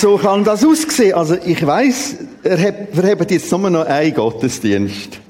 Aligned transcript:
So 0.00 0.16
kann 0.16 0.44
das 0.44 0.64
aussehen. 0.64 1.12
Also 1.12 1.34
ich 1.44 1.66
weiß, 1.66 2.16
wir 2.42 3.10
haben 3.10 3.26
jetzt 3.28 3.52
nur 3.52 3.68
noch 3.68 3.84
einen 3.84 4.14
Gottesdienst. 4.14 5.20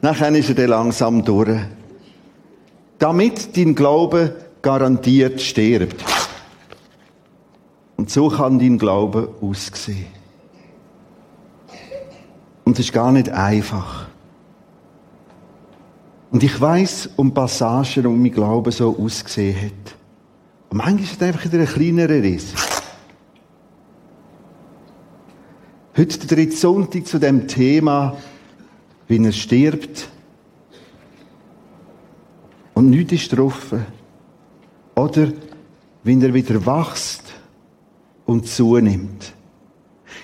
Nachher 0.00 0.32
ist 0.32 0.48
er 0.48 0.54
dann 0.54 0.68
langsam 0.68 1.24
durch. 1.24 1.58
Damit 3.00 3.56
dein 3.56 3.74
Glaube 3.74 4.36
garantiert 4.62 5.40
stirbt. 5.40 6.04
Und 7.96 8.10
so 8.10 8.28
kann 8.28 8.60
dein 8.60 8.78
Glaube 8.78 9.34
aussehen. 9.40 10.06
Und 12.62 12.78
es 12.78 12.84
ist 12.86 12.92
gar 12.92 13.10
nicht 13.10 13.28
einfach. 13.28 14.06
Und 16.30 16.44
ich 16.44 16.60
weiß 16.60 17.10
um 17.16 17.34
Passagen, 17.34 18.04
wo 18.04 18.10
mein 18.10 18.30
Glaube 18.30 18.70
so 18.70 18.96
ausgesehen 18.96 19.56
hat. 19.56 19.96
Und 20.70 20.76
manchmal 20.76 21.02
ist 21.02 21.20
es 21.20 21.22
einfach 21.22 21.44
wieder 21.44 21.58
ein 21.58 21.66
kleinerer 21.66 22.22
Riss. 22.22 22.54
Heute 25.94 26.20
der 26.20 26.36
dritte 26.36 26.56
Sonntag 26.56 27.06
zu 27.06 27.18
dem 27.18 27.46
Thema, 27.46 28.16
wie 29.08 29.22
er 29.22 29.32
stirbt. 29.32 30.08
Und 32.72 32.88
nichts 32.88 33.12
ist 33.12 33.36
drauf. 33.36 33.74
Oder 34.94 35.32
wie 36.02 36.18
er 36.18 36.32
wieder 36.32 36.64
wächst 36.64 37.24
und 38.24 38.48
zunimmt. 38.48 39.34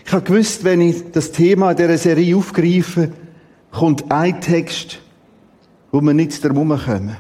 Ich 0.06 0.12
habe 0.12 0.24
gewusst, 0.24 0.64
wenn 0.64 0.80
ich 0.80 1.12
das 1.12 1.32
Thema 1.32 1.74
dieser 1.74 1.98
Serie 1.98 2.34
aufgreife, 2.34 3.12
kommt 3.70 4.10
ein 4.10 4.40
Text, 4.40 5.00
wo 5.92 6.00
wir 6.00 6.14
nicht 6.14 6.42
darum 6.42 6.68
kommen. 6.68 7.14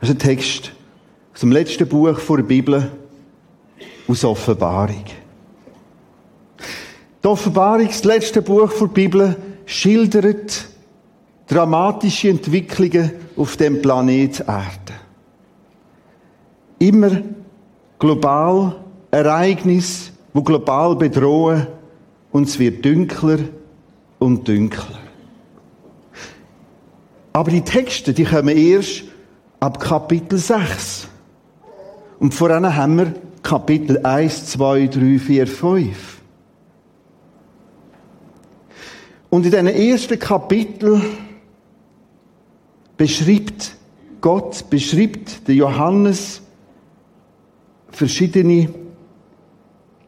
Das 0.00 0.10
ist 0.10 0.16
ein 0.16 0.18
Text 0.18 0.72
aus 1.32 1.40
dem 1.40 1.52
letzten 1.52 1.88
Buch 1.88 2.20
der 2.28 2.42
Bibel, 2.42 2.92
aus 4.06 4.22
Offenbarung. 4.22 5.04
Die 7.22 7.28
Offenbarung, 7.28 7.86
das 7.86 8.04
letzte 8.04 8.40
Buch 8.40 8.72
der 8.78 8.86
Bibel, 8.86 9.36
schildert 9.66 10.66
dramatische 11.46 12.30
Entwicklungen 12.30 13.12
auf 13.36 13.56
dem 13.56 13.82
Planet 13.82 14.40
Erde. 14.40 14.94
Immer 16.78 17.22
global 17.98 18.76
Ereignis, 19.10 20.12
wo 20.32 20.42
global 20.42 20.96
bedrohen 20.96 21.66
und 22.32 22.48
es 22.48 22.58
wird 22.58 22.84
dünkler 22.84 23.40
und 24.18 24.48
dünkler. 24.48 24.98
Aber 27.32 27.50
die 27.50 27.62
Texte, 27.62 28.12
die 28.14 28.24
kommen 28.24 28.56
erst 28.56 29.04
ab 29.60 29.78
Kapitel 29.78 30.38
6. 30.38 31.06
Und 32.18 32.34
voran 32.34 32.74
haben 32.74 32.96
wir 32.96 33.14
Kapitel 33.42 34.04
1, 34.04 34.46
2, 34.46 34.86
3, 34.86 35.18
4, 35.18 35.46
5. 35.46 36.19
Und 39.30 39.46
in 39.46 39.52
diesen 39.52 39.66
ersten 39.68 40.18
Kapitel 40.18 41.00
beschreibt 42.96 43.76
Gott, 44.20 44.68
beschreibt 44.68 45.46
der 45.48 45.54
Johannes 45.54 46.42
verschiedene 47.90 48.68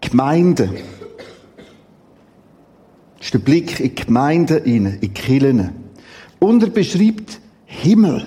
Gemeinden. 0.00 0.70
Das 3.16 3.26
ist 3.26 3.34
der 3.34 3.38
Blick 3.38 3.78
in 3.78 3.94
die 3.94 4.04
Gemeinden 4.04 4.64
in 4.64 5.00
die 5.00 5.08
Kirchen. 5.08 5.70
Und 6.40 6.62
er 6.64 6.70
beschreibt 6.70 7.40
Himmel, 7.64 8.26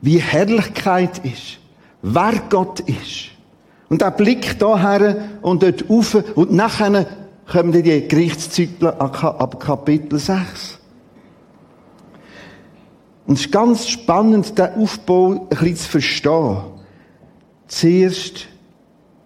wie 0.00 0.18
Herrlichkeit 0.18 1.18
ist, 1.24 1.58
wer 2.00 2.32
Gott 2.48 2.80
ist. 2.80 3.28
Und 3.90 4.02
er 4.02 4.10
blickt 4.10 4.60
daher 4.62 5.28
und 5.42 5.62
dort 5.62 5.88
rauf 5.88 6.14
und 6.34 6.52
nachher 6.52 7.06
kommen 7.50 7.72
die 7.72 8.08
Gerichtszyklen 8.08 8.94
ab 8.98 9.60
Kapitel 9.60 10.18
6. 10.18 10.78
Und 13.26 13.34
es 13.34 13.46
ist 13.46 13.52
ganz 13.52 13.88
spannend, 13.88 14.56
den 14.58 14.74
Aufbau 14.74 15.32
ein 15.32 15.48
bisschen 15.48 15.76
zu 15.76 15.88
verstehen. 15.88 16.56
Zuerst 17.66 18.46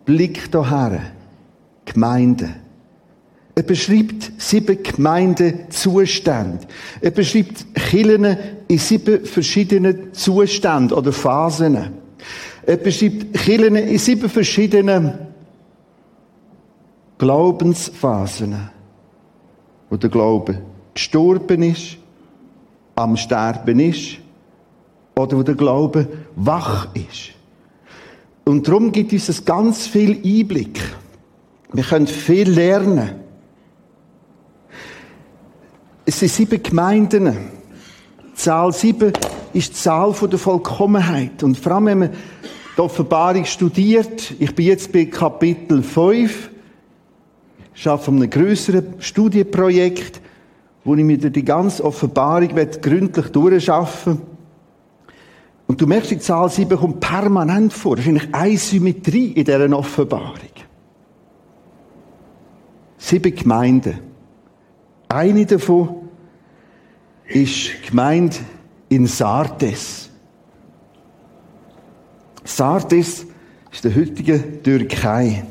Blick 0.04 0.50
daher, 0.50 1.00
Gemeinde. 1.84 2.50
Er 3.54 3.62
beschreibt 3.62 4.32
sieben 4.38 4.82
Gemeindezustände. 4.82 6.66
Er 7.00 7.10
beschreibt 7.10 7.74
Kirchen 7.74 8.36
in 8.68 8.78
sieben 8.78 9.26
verschiedenen 9.26 10.14
Zuständen 10.14 10.96
oder 10.96 11.12
Phasen. 11.12 11.76
Er 12.64 12.76
beschreibt 12.76 13.34
Kirchen 13.34 13.76
in 13.76 13.98
sieben 13.98 14.30
verschiedenen 14.30 15.29
Glaubensphasen, 17.20 18.70
wo 19.90 19.96
der 19.98 20.08
Glaube 20.08 20.62
gestorben 20.94 21.62
ist, 21.62 21.98
am 22.94 23.14
Sterben 23.18 23.78
ist 23.78 24.16
oder 25.18 25.36
wo 25.36 25.42
der 25.42 25.54
Glaube 25.54 26.08
wach 26.34 26.88
ist. 26.94 27.32
Und 28.46 28.66
darum 28.66 28.90
gibt 28.90 29.12
uns 29.12 29.26
das 29.26 29.44
ganz 29.44 29.86
viel 29.86 30.12
Einblick. 30.24 30.80
Wir 31.74 31.84
können 31.84 32.06
viel 32.06 32.48
lernen. 32.48 33.10
Es 36.06 36.20
sind 36.20 36.32
sieben 36.32 36.62
Gemeinden. 36.62 37.36
Die 38.30 38.34
Zahl 38.34 38.72
sieben 38.72 39.12
ist 39.52 39.68
die 39.68 39.76
Zahl 39.76 40.14
der 40.14 40.38
Vollkommenheit. 40.38 41.42
Und 41.42 41.58
vor 41.58 41.72
allem, 41.72 41.84
wenn 41.84 41.98
man 41.98 42.10
die 42.78 42.80
Offenbarung 42.80 43.44
studiert, 43.44 44.34
ich 44.38 44.54
bin 44.54 44.64
jetzt 44.64 44.90
bei 44.90 45.04
Kapitel 45.04 45.82
5, 45.82 46.50
ich 47.74 47.86
arbeite 47.86 48.08
an 48.10 48.16
einem 48.16 48.30
grösseren 48.30 48.94
Studienprojekt, 48.98 50.20
wo 50.84 50.94
ich 50.94 51.04
mir 51.04 51.18
die 51.18 51.44
ganze 51.44 51.84
Offenbarung 51.84 52.48
gründlich 52.80 53.26
durchschaffen 53.28 54.20
Und 55.70 55.80
du 55.80 55.86
merkst, 55.86 56.10
die 56.10 56.18
Zahl 56.18 56.50
7 56.50 56.76
kommt 56.76 56.98
permanent 56.98 57.72
vor. 57.72 57.94
Das 57.94 58.04
ist 58.04 58.10
eigentlich 58.10 58.34
eine 58.34 58.56
Symmetrie 58.56 59.32
in 59.34 59.44
dieser 59.44 59.78
Offenbarung. 59.78 60.34
Sieben 62.98 63.32
Gemeinden. 63.32 64.00
Eine 65.06 65.46
davon 65.46 66.08
ist 67.28 67.84
gemeint 67.88 68.40
in 68.88 69.06
Sardes. 69.06 70.10
Sardes 72.42 73.26
ist 73.70 73.84
der 73.84 73.94
heutige 73.94 74.62
Türkei. 74.64 75.44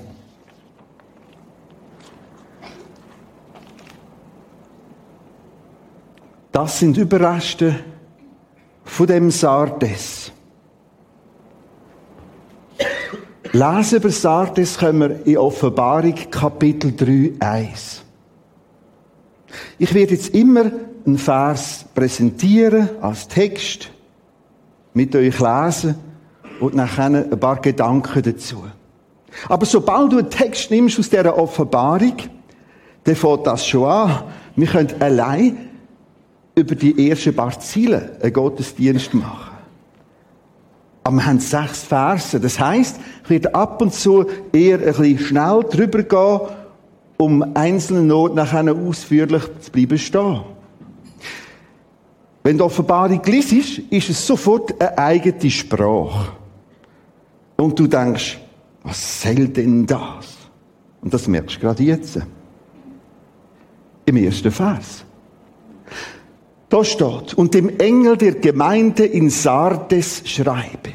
Das 6.62 6.78
sind 6.78 6.98
Überreste 6.98 7.74
von 8.84 9.08
dem 9.08 9.32
Sardes. 9.32 10.30
Lesen 13.54 13.98
über 13.98 14.10
Sardes 14.10 14.78
können 14.78 15.00
wir 15.00 15.26
in 15.26 15.38
Offenbarung 15.38 16.16
Kapitel 16.30 16.94
3, 16.94 17.36
1. 17.40 18.04
Ich 19.78 19.94
werde 19.94 20.12
jetzt 20.12 20.36
immer 20.36 20.70
einen 21.06 21.18
Vers 21.18 21.86
präsentieren 21.96 22.90
als 23.00 23.30
Text, 23.30 23.90
mit 24.94 25.16
euch 25.16 25.40
lesen 25.40 25.96
und 26.60 26.76
nachher 26.76 27.06
ein 27.06 27.40
paar 27.40 27.62
Gedanken 27.62 28.22
dazu. 28.22 28.66
Aber 29.48 29.66
sobald 29.66 30.12
du 30.12 30.18
einen 30.18 30.30
Text 30.30 30.72
nimmst 30.72 31.00
aus 31.00 31.10
dieser 31.10 31.38
Offenbarung, 31.38 32.18
dann 33.06 33.16
fängt 33.16 33.48
das 33.48 33.66
schon 33.66 33.86
an. 33.86 34.24
Wir 34.58 34.68
können 34.68 34.94
allein 35.00 35.69
über 36.60 36.76
die 36.76 37.10
ersten 37.10 37.36
paar 37.36 37.60
Ziele 37.60 38.18
einen 38.22 38.34
Gottesdienst 38.34 39.14
machen. 39.14 39.58
Aber 41.04 41.16
wir 41.16 41.26
haben 41.26 41.40
sechs 41.40 41.84
Verse. 41.84 42.40
Das 42.40 42.60
heisst, 42.60 43.00
ich 43.24 43.30
werde 43.30 43.56
ab 43.56 43.82
und 43.82 43.94
zu 43.94 44.26
eher 44.52 44.78
ein 44.80 44.86
bisschen 44.86 45.20
schnell 45.20 45.64
drüber 45.70 46.04
gehen, 46.04 46.56
um 47.18 47.56
einzelne 47.56 48.04
Not 48.04 48.36
nachher 48.36 48.74
ausführlich 48.76 49.44
zu 49.62 49.72
bleiben 49.72 49.98
stehen. 49.98 50.42
Wenn 52.44 52.58
die 52.58 52.64
Offenbarung 52.64 53.22
liest, 53.26 53.80
ist 53.90 54.10
es 54.10 54.26
sofort 54.26 54.80
eine 54.80 54.98
eigene 54.98 55.52
Sprache. 55.52 56.32
Und 57.58 57.78
du 57.78 57.88
denkst, 57.88 58.40
was 58.84 59.22
soll 59.22 59.50
denn 59.50 59.86
das? 59.86 60.38
Und 61.02 61.14
das 61.14 61.28
merkst 61.28 61.58
du 61.58 61.60
gerade 61.60 61.84
jetzt. 61.84 62.20
Im 64.06 64.16
ersten 64.16 64.52
Vers. 64.52 65.04
Da 66.70 66.86
steht, 66.86 67.34
und 67.34 67.56
dem 67.56 67.80
Engel 67.80 68.16
der 68.16 68.34
Gemeinde 68.34 69.04
in 69.04 69.32
Sardes 69.32 70.22
schreibe. 70.26 70.94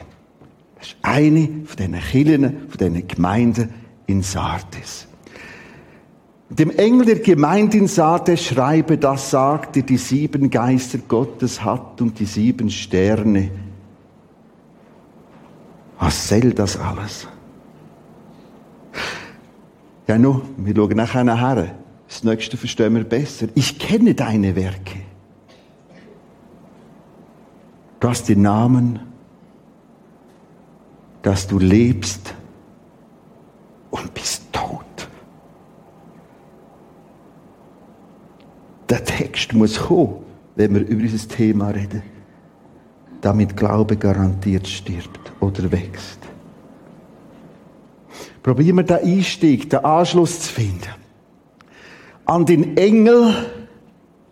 Das 0.78 0.88
ist 0.88 0.96
eine 1.02 1.48
von 1.66 1.76
diesen 1.76 2.00
Kirchen, 2.00 2.68
von 2.68 2.78
diesen 2.78 3.08
Gemeinden 3.08 3.74
in 4.06 4.22
Sardes. 4.22 5.08
Dem 6.48 6.70
Engel 6.70 7.06
der 7.06 7.18
Gemeinde 7.18 7.78
in 7.78 7.88
Sardes 7.88 8.44
schreibe, 8.44 8.98
das 8.98 9.30
sagt, 9.30 9.74
der 9.74 9.82
die 9.82 9.96
sieben 9.96 10.50
Geister 10.50 10.98
Gottes 11.08 11.64
hat 11.64 12.00
und 12.00 12.20
die 12.20 12.26
sieben 12.26 12.70
Sterne. 12.70 13.50
Was 15.98 16.28
soll 16.28 16.52
das 16.52 16.76
alles? 16.76 17.26
Ja, 20.06 20.18
nur, 20.18 20.42
wir 20.58 20.76
schauen 20.76 20.96
nachher 20.96 21.24
nachher. 21.24 21.74
Das 22.06 22.22
nächste 22.22 22.56
verstehen 22.56 22.94
wir 22.94 23.04
besser. 23.04 23.48
Ich 23.54 23.78
kenne 23.78 24.14
deine 24.14 24.54
Werke. 24.54 25.03
Du 28.04 28.10
hast 28.10 28.28
den 28.28 28.42
Namen, 28.42 28.98
dass 31.22 31.46
du 31.46 31.58
lebst 31.58 32.34
und 33.90 34.12
bist 34.12 34.42
tot. 34.52 35.08
Der 38.90 39.02
Text 39.02 39.54
muss 39.54 39.80
kommen, 39.80 40.16
wenn 40.54 40.74
wir 40.74 40.82
über 40.82 41.00
dieses 41.00 41.26
Thema 41.26 41.70
reden, 41.70 42.02
damit 43.22 43.56
Glaube 43.56 43.96
garantiert 43.96 44.68
stirbt 44.68 45.32
oder 45.40 45.72
wächst. 45.72 46.18
Probieren 48.42 48.76
wir 48.76 48.82
den 48.82 48.98
Einstieg, 48.98 49.70
den 49.70 49.82
Anschluss 49.82 50.40
zu 50.40 50.52
finden. 50.52 50.92
An 52.26 52.44
den 52.44 52.76
Engel, 52.76 53.34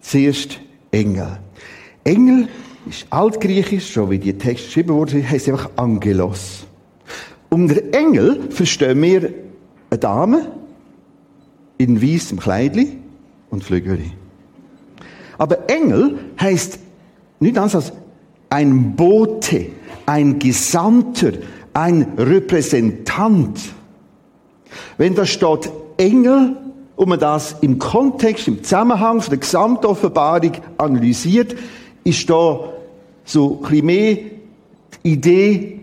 zuerst 0.02 0.60
Engel. 0.90 1.38
Engel 2.04 2.48
ist 2.88 3.06
altgriechisch, 3.10 3.92
so 3.92 4.10
wie 4.10 4.18
die 4.18 4.36
Texte 4.36 4.66
geschrieben 4.66 4.94
wurden, 4.94 5.28
heißt 5.28 5.48
einfach 5.48 5.70
Angelos. 5.76 6.64
Unter 7.48 7.82
Engel 7.92 8.50
verstehen 8.50 9.02
wir 9.02 9.32
eine 9.90 9.98
Dame 9.98 10.52
in 11.78 12.00
weißem 12.00 12.40
Kleidli 12.40 12.98
und 13.50 13.62
Flügeli. 13.62 14.12
Aber 15.38 15.68
Engel 15.68 16.18
heißt 16.40 16.78
nicht 17.40 17.58
anders 17.58 17.74
als 17.74 17.92
ein 18.50 18.94
Bote, 18.96 19.66
ein 20.06 20.38
Gesandter, 20.38 21.32
ein 21.74 22.06
Repräsentant. 22.16 23.60
Wenn 24.98 25.14
da 25.14 25.26
steht 25.26 25.70
Engel 25.96 26.56
und 26.96 27.08
man 27.08 27.18
das 27.18 27.56
im 27.60 27.78
Kontext, 27.78 28.48
im 28.48 28.62
Zusammenhang 28.62 29.20
von 29.20 29.30
der 29.30 29.38
Gesamtoffenbarung 29.38 30.52
analysiert, 30.78 31.56
ist 32.04 32.28
da 32.28 32.72
so 33.24 33.62
ein 33.64 33.84
mehr 33.84 34.16
die 35.04 35.12
Idee, 35.12 35.80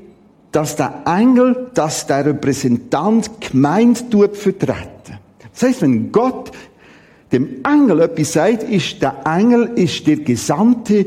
dass 0.52 0.76
der 0.76 1.04
Engel, 1.06 1.70
dass 1.74 2.08
der 2.08 2.26
Repräsentant 2.26 3.30
gemeint 3.40 4.10
tut 4.10 4.36
vertreten. 4.36 5.20
Das 5.54 5.64
heißt, 5.64 5.82
wenn 5.82 6.12
Gott 6.12 6.52
dem 7.32 7.64
Engel 7.64 8.02
etwas 8.02 8.34
sagt, 8.34 8.64
ist 8.64 9.02
der 9.02 9.18
Engel 9.26 9.72
ist 9.76 10.08
der 10.08 10.18
Gesandte, 10.18 11.06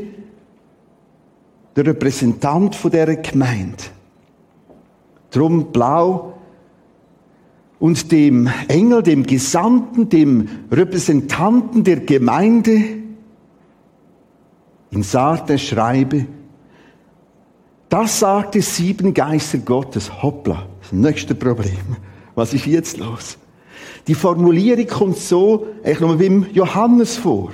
der 1.75 1.87
Repräsentant 1.87 2.75
von 2.75 2.91
der 2.91 3.15
Gemeinde. 3.17 3.83
Drum 5.31 5.71
blau 5.71 6.33
und 7.79 8.11
dem 8.11 8.49
Engel, 8.67 9.03
dem 9.03 9.23
Gesandten, 9.23 10.07
dem 10.07 10.47
Repräsentanten 10.71 11.83
der 11.83 12.01
Gemeinde 12.01 13.02
in 14.93 15.03
Sardes 15.03 15.61
schreibe, 15.61 16.25
das 17.89 18.19
sagte 18.19 18.61
sieben 18.61 19.13
Geister 19.13 19.59
Gottes. 19.59 20.23
Hoppla, 20.23 20.65
das 20.81 20.91
nächste 20.91 21.35
Problem. 21.35 21.97
Was 22.35 22.53
ist 22.53 22.65
jetzt 22.65 22.97
los? 22.97 23.37
Die 24.07 24.15
Formulierung 24.15 24.87
kommt 24.87 25.17
so, 25.17 25.67
ich 25.83 25.99
nochmal 25.99 26.17
beim 26.17 26.45
Johannes 26.51 27.17
vor. 27.17 27.51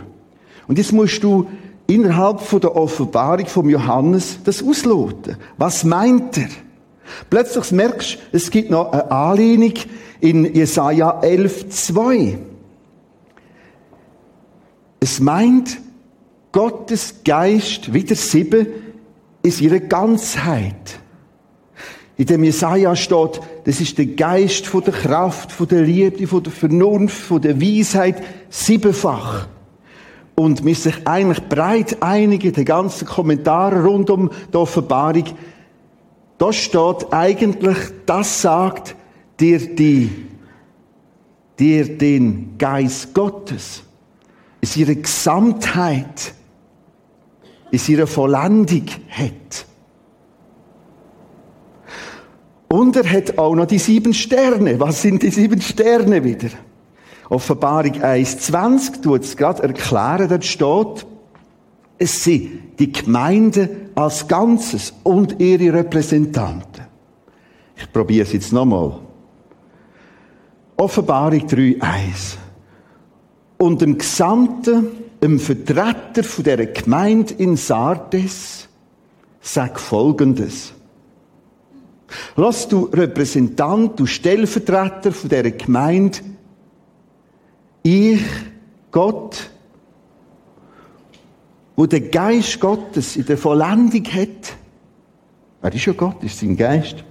Und 0.67 0.77
jetzt 0.77 0.93
musst 0.93 1.23
du 1.23 1.47
innerhalb 1.87 2.41
von 2.41 2.61
der 2.61 2.75
Offenbarung 2.75 3.47
vom 3.47 3.69
Johannes 3.69 4.39
das 4.43 4.63
ausloten. 4.63 5.37
Was 5.57 5.83
meint 5.83 6.37
er? 6.37 6.49
Plötzlich 7.29 7.71
merkst 7.71 8.15
du, 8.15 8.37
es 8.37 8.51
gibt 8.51 8.69
noch 8.69 8.91
eine 8.91 9.11
Anlehnung 9.11 9.73
in 10.19 10.53
Jesaja 10.53 11.19
11,2. 11.21 12.37
Es 14.99 15.19
meint, 15.19 15.79
Gottes 16.51 17.23
Geist, 17.23 17.93
wieder 17.93 18.15
sieben, 18.15 18.67
ist 19.43 19.61
ihre 19.61 19.79
Ganzheit. 19.79 20.99
In 22.17 22.25
dem 22.25 22.43
Jesaja 22.43 22.95
steht, 22.95 23.39
das 23.63 23.79
ist 23.79 23.97
der 23.97 24.07
Geist 24.07 24.67
von 24.67 24.83
der 24.83 24.93
Kraft, 24.93 25.51
von 25.51 25.67
der 25.67 25.83
Liebe, 25.83 26.27
von 26.27 26.43
der 26.43 26.51
Vernunft, 26.51 27.15
von 27.15 27.41
der 27.41 27.61
Weisheit, 27.61 28.21
siebenfach. 28.49 29.47
Und 30.35 30.65
wir 30.65 30.75
sich 30.75 31.07
eigentlich 31.07 31.47
breit 31.47 32.01
einigen, 32.01 32.51
die 32.51 32.65
ganzen 32.65 33.07
Kommentare 33.07 33.83
rund 33.83 34.09
um 34.09 34.29
die 34.51 34.57
Offenbarung, 34.57 35.25
da 36.37 36.53
steht 36.53 37.11
eigentlich, 37.11 37.77
das 38.05 38.41
sagt 38.41 38.95
dir 39.39 39.59
die, 39.75 40.09
dir 41.59 41.97
den 41.97 42.57
Geist 42.57 43.13
Gottes, 43.13 43.83
ist 44.61 44.77
ihre 44.77 44.95
Gesamtheit, 44.95 46.33
ist 47.71 47.89
ihre 47.89 48.07
Vollendung 48.07 48.85
hat. 49.09 49.65
Und 52.67 52.95
er 52.95 53.11
hat 53.11 53.37
auch 53.37 53.55
noch 53.55 53.65
die 53.65 53.79
sieben 53.79 54.13
Sterne. 54.13 54.79
Was 54.79 55.01
sind 55.01 55.23
die 55.23 55.31
sieben 55.31 55.61
Sterne 55.61 56.23
wieder? 56.23 56.49
Offenbarung 57.29 57.93
1,20 57.93 59.01
tut 59.01 59.23
es 59.23 59.37
gerade 59.37 59.63
erklären, 59.63 60.29
dort 60.29 60.45
steht, 60.45 61.05
es 61.97 62.23
sind 62.23 62.79
die 62.79 62.91
Gemeinde 62.91 63.69
als 63.93 64.27
Ganzes 64.27 64.93
und 65.03 65.39
ihre 65.39 65.73
Repräsentanten. 65.73 66.85
Ich 67.75 67.91
probiere 67.91 68.25
es 68.25 68.33
jetzt 68.33 68.53
nochmal. 68.53 68.99
Offenbarung 70.77 71.41
3,1. 71.41 72.37
Und 73.57 73.81
dem 73.81 73.97
Gesamten, 73.97 74.87
dem 75.21 75.39
Vertreter 75.39 76.21
dieser 76.21 76.65
Gemeinde 76.65 77.33
in 77.33 77.57
Sardes, 77.57 78.67
sagt 79.41 79.79
Folgendes. 79.79 80.73
Lass 82.35 82.67
du 82.67 82.85
Repräsentant, 82.85 83.99
du 83.99 84.05
Stellvertreter 84.05 85.11
dieser 85.11 85.51
Gemeinde, 85.51 86.19
ich, 87.83 88.21
Gott, 88.91 89.49
wo 91.75 91.85
der 91.85 92.01
Geist 92.01 92.59
Gottes 92.59 93.15
in 93.15 93.25
der 93.25 93.37
Vollendung 93.37 94.03
hat, 94.05 94.57
er 95.61 95.73
ist 95.73 95.85
ja 95.85 95.93
Gott, 95.93 96.23
ist 96.23 96.39
sein 96.39 96.57
Geist, 96.57 97.03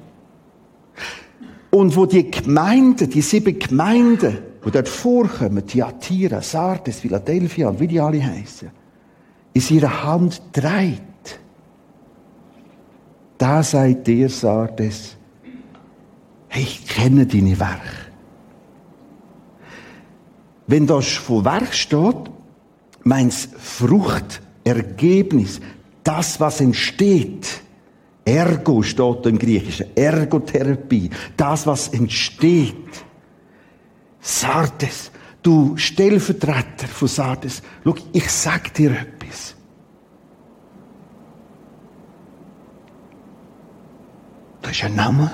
und 1.70 1.94
wo 1.96 2.06
die 2.06 2.30
Gemeinden, 2.30 3.08
die 3.08 3.20
sieben 3.20 3.58
Gemeinden, 3.58 4.38
die 4.64 4.70
dort 4.70 4.88
vorkommen, 4.88 5.66
Thyatira, 5.66 6.42
Sardes, 6.42 7.00
Philadelphia 7.00 7.68
und 7.68 7.80
wie 7.80 7.86
die 7.86 8.00
alle 8.00 8.24
heißen, 8.24 8.70
in 9.52 9.62
ihrer 9.70 10.04
Hand 10.04 10.42
trägt, 10.52 11.40
da 13.38 13.62
seid 13.62 14.08
ihr, 14.08 14.28
Sardes, 14.28 15.16
hey, 16.48 16.62
ich 16.62 16.86
kenne 16.86 17.26
deine 17.26 17.58
Werke. 17.58 18.08
Wenn 20.66 20.86
das 20.86 21.06
von 21.08 21.44
Werk 21.44 21.72
steht, 21.72 22.30
meins 23.04 23.48
Frucht, 23.56 24.42
Ergebnis, 24.64 25.60
das, 26.04 26.40
was 26.40 26.60
entsteht. 26.60 27.62
Ergo 28.24 28.82
steht 28.82 29.24
im 29.24 29.38
Griechischen, 29.38 29.86
Ergotherapie, 29.94 31.10
das, 31.36 31.66
was 31.66 31.88
entsteht. 31.88 32.74
Sardes, 34.28 35.10
du 35.42 35.74
Stellvertreter 35.78 36.86
von 36.86 37.08
Sardes, 37.08 37.62
schau, 37.82 37.94
ich 38.12 38.30
sag 38.30 38.74
dir 38.74 38.90
etwas. 38.90 39.54
Das 44.60 44.72
ist 44.72 44.84
ein 44.84 44.96
Name, 44.96 45.30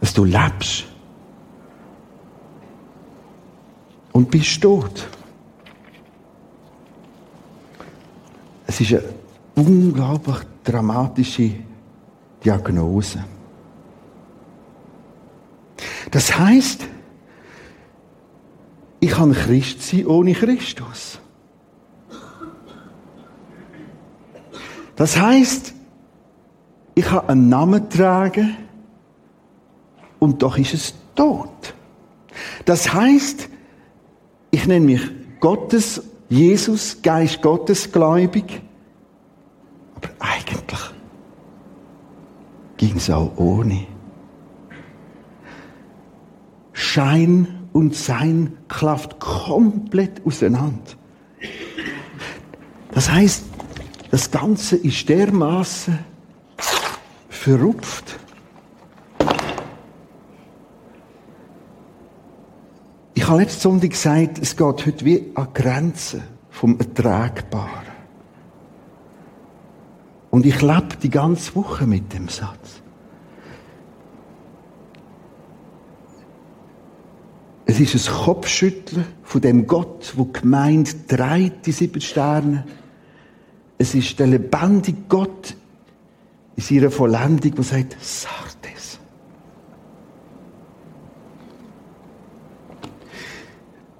dass 0.00 0.12
du 0.12 0.24
lebst 0.24 0.86
und 4.10 4.28
bist 4.28 4.60
tot. 4.60 5.08
Es 8.66 8.80
ist 8.80 8.92
eine 8.92 9.04
unglaublich 9.54 10.38
dramatische 10.64 11.54
Diagnose. 12.42 13.24
Das 16.10 16.36
heißt, 16.36 16.88
ich 19.10 19.16
kann 19.16 19.32
Christ 19.32 19.82
sein 19.82 20.06
ohne 20.06 20.34
Christus. 20.34 21.18
Das 24.94 25.20
heißt, 25.20 25.74
ich 26.94 27.04
kann 27.04 27.28
einen 27.28 27.48
Namen 27.48 27.90
tragen 27.90 28.56
und 30.20 30.40
doch 30.42 30.56
ist 30.56 30.74
es 30.74 30.94
tot. 31.16 31.74
Das 32.64 32.94
heißt, 32.94 33.48
ich 34.52 34.66
nenne 34.68 34.86
mich 34.86 35.00
Gottes, 35.40 36.02
Jesus, 36.28 37.02
Geist 37.02 37.42
Gottes 37.42 37.90
gläubig, 37.90 38.62
aber 39.96 40.10
eigentlich 40.20 40.80
ging 42.76 42.96
es 42.96 43.10
auch 43.10 43.36
ohne. 43.36 43.88
Schein 46.72 47.59
und 47.72 47.94
Sein 47.94 48.56
klafft 48.68 49.20
komplett 49.20 50.24
auseinander. 50.26 50.92
Das 52.92 53.10
heißt, 53.10 53.44
das 54.10 54.30
Ganze 54.30 54.76
ist 54.76 55.08
dermaßen 55.08 55.98
verrupft. 57.28 58.18
Ich 63.14 63.28
habe 63.28 63.42
letzte 63.42 63.60
Sonntag 63.60 63.90
gesagt, 63.90 64.38
es 64.40 64.56
geht 64.56 64.86
heute 64.86 65.04
wie 65.04 65.30
an 65.34 65.48
Grenzen 65.54 66.22
vom 66.50 66.78
Ertragbaren. 66.78 67.90
Und 70.30 70.46
ich 70.46 70.60
lebe 70.60 70.96
die 71.02 71.10
ganze 71.10 71.54
Woche 71.54 71.86
mit 71.86 72.12
dem 72.12 72.28
Satz. 72.28 72.79
Es 77.70 77.78
ist 77.78 78.08
ein 78.08 78.14
Kopfschütteln 78.24 79.04
von 79.22 79.40
dem 79.40 79.64
Gott, 79.64 80.14
wo 80.16 80.24
gemeint 80.24 81.08
trägt, 81.08 81.66
die 81.66 81.70
sieben 81.70 82.00
Sterne. 82.00 82.66
Es 83.78 83.94
ist 83.94 84.18
der 84.18 84.26
lebendige 84.26 85.02
Gott 85.08 85.54
in 86.56 86.62
seiner 86.64 86.90
Vollendung, 86.90 87.54
der 87.54 87.62
sagt, 87.62 87.96
Sardes. 88.00 88.98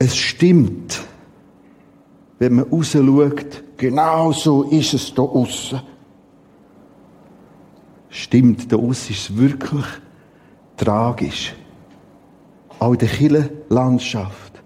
Es 0.00 0.16
stimmt, 0.16 1.00
wenn 2.40 2.56
man 2.56 2.64
rausschaut, 2.64 3.62
genau 3.76 4.32
so 4.32 4.64
ist 4.64 4.94
es 4.94 5.14
da 5.14 5.22
außen. 5.22 5.80
Stimmt, 8.08 8.72
da 8.72 8.78
außen 8.78 9.14
ist 9.14 9.30
es 9.30 9.36
wirklich 9.36 9.86
tragisch. 10.76 11.54
Auch 12.80 12.94
in 12.94 12.99
der 12.99 13.08
Kirchenlandschaft. 13.08 14.62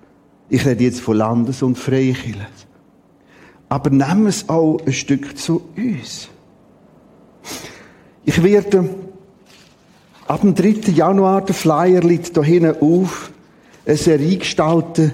Ich 0.49 0.65
rede 0.65 0.85
jetzt 0.85 1.01
von 1.01 1.17
Landes- 1.17 1.63
und 1.63 1.77
Freikirchen. 1.77 2.47
Aber 3.69 3.91
nehmen 3.91 4.29
es 4.29 4.49
auch 4.49 4.79
ein 4.87 4.93
Stück 4.93 5.37
zu 5.37 5.69
uns. 5.77 6.29
Ich 8.25 8.43
werde 8.43 8.89
ab 10.27 10.41
dem 10.41 10.55
3. 10.55 10.93
Januar, 10.93 11.45
der 11.45 11.55
Flyer 11.55 12.01
liegt 12.01 12.35
hier 12.35 12.45
hinten 12.45 12.81
auf, 12.81 13.31
eine 13.85 13.97
Serie 13.97 14.39
gestalten, 14.39 15.13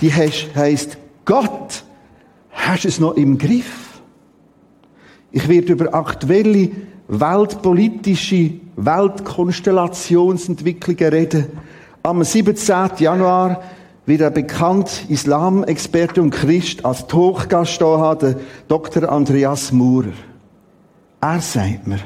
die 0.00 0.12
heisst 0.12 0.98
Gott, 1.24 1.82
hast 2.50 2.84
du 2.84 2.88
es 2.88 3.00
noch 3.00 3.16
im 3.16 3.38
Griff? 3.38 4.00
Ich 5.32 5.48
werde 5.48 5.72
über 5.72 5.92
aktuelle 5.94 6.70
weltpolitische 7.08 8.50
Weltkonstellationsentwicklungen 8.76 11.08
reden. 11.08 11.46
Am 12.06 12.22
17. 12.22 12.98
Januar 12.98 13.62
wird 14.04 14.20
ein 14.20 14.34
bekannt 14.34 15.06
Islamexperte 15.08 16.20
und 16.20 16.32
Christ 16.32 16.84
als 16.84 17.06
da 17.06 17.16
haben, 17.98 18.36
Dr. 18.68 19.08
Andreas 19.10 19.72
Maurer. 19.72 20.12
Er 21.22 21.40
sagt 21.40 21.86
mir, 21.86 22.00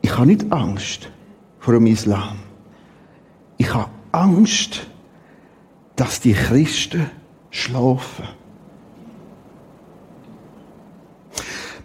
ich 0.00 0.16
habe 0.16 0.28
nicht 0.28 0.50
Angst 0.50 1.10
vor 1.58 1.74
dem 1.74 1.86
Islam. 1.86 2.38
Ich 3.58 3.74
habe 3.74 3.90
Angst, 4.12 4.86
dass 5.96 6.20
die 6.20 6.32
Christen 6.32 7.10
schlafen. 7.50 8.28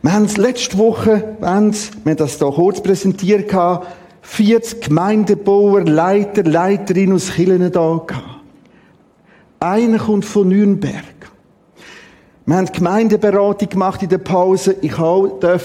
Wir 0.02 0.14
haben 0.14 0.24
es 0.24 0.38
letzte 0.38 0.78
Woche, 0.78 1.36
wir 1.42 1.50
haben 1.50 1.72
das 1.72 2.38
hier 2.38 2.52
kurz 2.52 2.82
präsentiert, 2.82 3.52
40 4.28 4.82
Gemeindebauer, 4.82 5.86
Leiter, 5.86 6.44
Leiterinnen 6.44 7.16
aus 7.16 7.32
Kirchen 7.32 7.72
da 7.72 8.02
gehabt. 8.06 8.42
Einer 9.60 9.98
kommt 9.98 10.26
von 10.26 10.50
Nürnberg. 10.50 11.02
Wir 12.46 12.58
haben 12.58 12.68
Gemeindeberatung 12.68 13.70
gemacht 13.70 14.04
in 14.04 14.10
der 14.10 14.20
Pause. 14.20 14.76
Ich 14.82 14.94
durfte 14.96 15.54
ein 15.54 15.62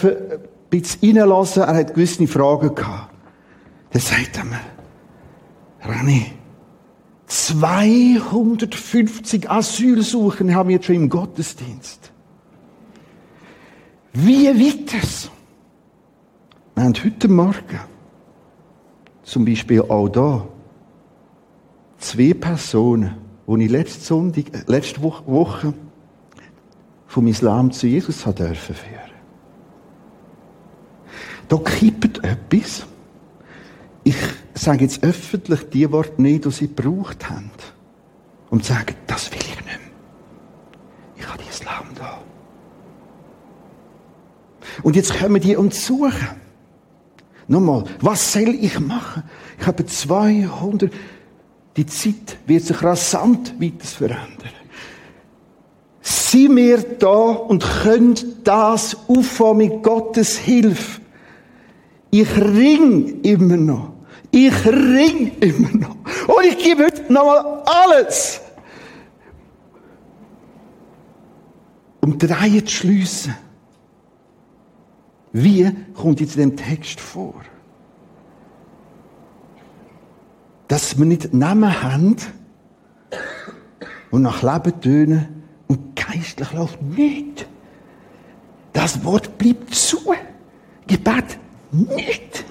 bisschen 0.71 1.19
reinlassen. 1.19 1.65
Er 1.65 1.75
hat 1.75 1.93
gewisse 1.95 2.27
Fragen 2.29 2.75
gehabt. 2.75 3.13
Dann 3.91 4.01
sagt 4.01 4.39
er 4.39 4.45
mir, 4.45 4.61
Rani, 5.83 6.33
250 7.27 9.51
Asylsuchende 9.51 10.55
haben 10.55 10.71
wir 10.71 10.77
jetzt 10.77 10.87
schon 10.87 10.95
im 10.95 11.11
Gottesdienst. 11.11 12.11
Wie 14.15 14.45
wird 14.45 14.95
es? 14.95 15.31
Wir 16.75 16.85
haben 16.85 16.95
heute 17.05 17.29
Morgen 17.29 17.92
zum 19.23 19.45
Beispiel 19.45 19.83
auch 19.83 20.09
da 20.09 20.47
zwei 21.99 22.35
Personen, 22.35 23.17
die 23.47 23.65
ich 23.65 23.71
letzte, 23.71 24.01
Sonntag, 24.01 24.55
äh, 24.55 24.63
letzte 24.67 25.03
Woche 25.03 25.75
vom 27.07 27.27
Islam 27.27 27.71
zu 27.71 27.87
Jesus 27.87 28.27
haben 28.27 28.37
dürfen 28.37 28.75
führen. 28.75 29.03
Da 31.49 31.59
kippt 31.59 32.25
etwas. 32.25 32.87
Ich 34.05 34.17
sage 34.55 34.85
jetzt 34.85 35.05
öffentlich 35.05 35.69
die 35.71 35.91
Worte 35.93 36.21
nicht, 36.23 36.45
die 36.45 36.51
sie 36.51 36.69
gebraucht 36.69 37.29
haben. 37.29 37.51
Und 38.51 38.65
sagen, 38.65 38.95
das 39.07 39.31
will 39.31 39.39
ich 39.41 39.57
nicht 39.57 39.65
mehr. 39.65 39.79
Ich 41.17 41.27
habe 41.27 41.39
den 41.39 41.49
Islam 41.49 41.85
da. 41.95 42.21
Und 44.83 44.97
jetzt 44.97 45.19
kommen 45.19 45.41
die 45.41 45.57
uns 45.57 45.87
suchen. 45.87 46.42
Nochmal, 47.49 47.85
was 48.01 48.33
soll 48.33 48.55
ich 48.55 48.79
machen? 48.81 49.25
Ich 49.59 49.67
habe 49.67 49.85
200. 49.85 50.93
Die 51.77 51.87
Zeit 51.87 52.39
wird 52.47 52.65
sich 52.65 52.83
rasant 52.83 53.61
weiter 53.61 53.85
verändern. 53.85 54.53
Sind 56.01 56.57
wir 56.57 56.79
da 56.79 57.09
und 57.09 57.63
können 57.83 58.15
das 58.45 58.97
auffangen 59.09 59.57
mit 59.59 59.83
Gottes 59.83 60.39
Hilfe? 60.39 61.01
Ich 62.11 62.37
ring 62.37 63.21
immer 63.23 63.57
noch. 63.57 63.93
Ich 64.31 64.67
ring 64.67 65.33
immer 65.41 65.71
noch. 65.71 65.97
Und 66.35 66.47
ich 66.47 66.59
gebe 66.59 66.85
heute 66.85 67.13
nochmal 67.13 67.63
alles. 67.65 68.41
Um 72.01 72.19
die 72.19 72.27
Reihe 72.27 72.65
zu 72.65 72.75
schliessen. 72.75 73.35
Wie 75.33 75.71
kommt 75.95 76.21
jetzt 76.21 76.37
in 76.37 76.51
dem 76.51 76.57
Text 76.57 77.01
vor? 77.01 77.35
Dass 80.69 80.99
wir 80.99 81.07
nicht 81.07 81.33
Namen 81.33 81.83
haben 81.83 82.17
und 84.11 84.23
nach 84.23 84.43
Leben 84.43 84.81
tönen 84.81 85.45
und 85.69 85.97
geistlich 85.97 86.53
läuft 86.53 86.83
nicht. 86.83 87.47
Das 88.73 89.03
Wort 89.05 89.39
bleibt 89.39 89.75
zu. 89.75 89.99
Gebet 90.87 91.39
nicht. 91.71 92.45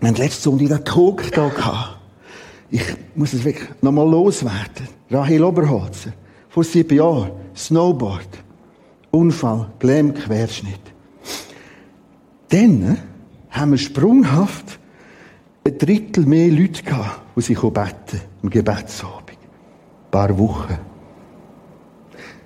Wir 0.00 0.08
haben 0.08 0.16
letzte 0.16 0.42
Sonntag 0.42 0.68
den 0.68 0.84
Kog 0.84 1.30
da 1.32 1.48
gehabt. 1.48 1.98
Ich 2.70 2.82
muss 3.14 3.32
es 3.32 3.44
wirklich 3.44 3.68
nochmal 3.82 4.08
loswerden. 4.08 4.88
Rahel 5.10 5.44
Oberholzer. 5.44 6.12
Vor 6.48 6.64
sieben 6.64 6.96
Jahren. 6.96 7.30
Snowboard. 7.54 8.28
Unfall, 9.12 9.70
Gelähm, 9.78 10.14
Querschnitt. 10.14 10.80
Dann 12.48 12.98
haben 13.50 13.70
wir 13.70 13.78
sprunghaft 13.78 14.78
ein 15.64 15.78
Drittel 15.78 16.26
mehr 16.26 16.50
Leute 16.50 16.82
gehabt, 16.82 17.20
die 17.36 17.42
sich 17.42 17.60
beten 17.60 18.20
im 18.42 18.50
Gebetsabend. 18.50 19.30
Ein 19.30 20.10
paar 20.10 20.38
Wochen. 20.38 20.78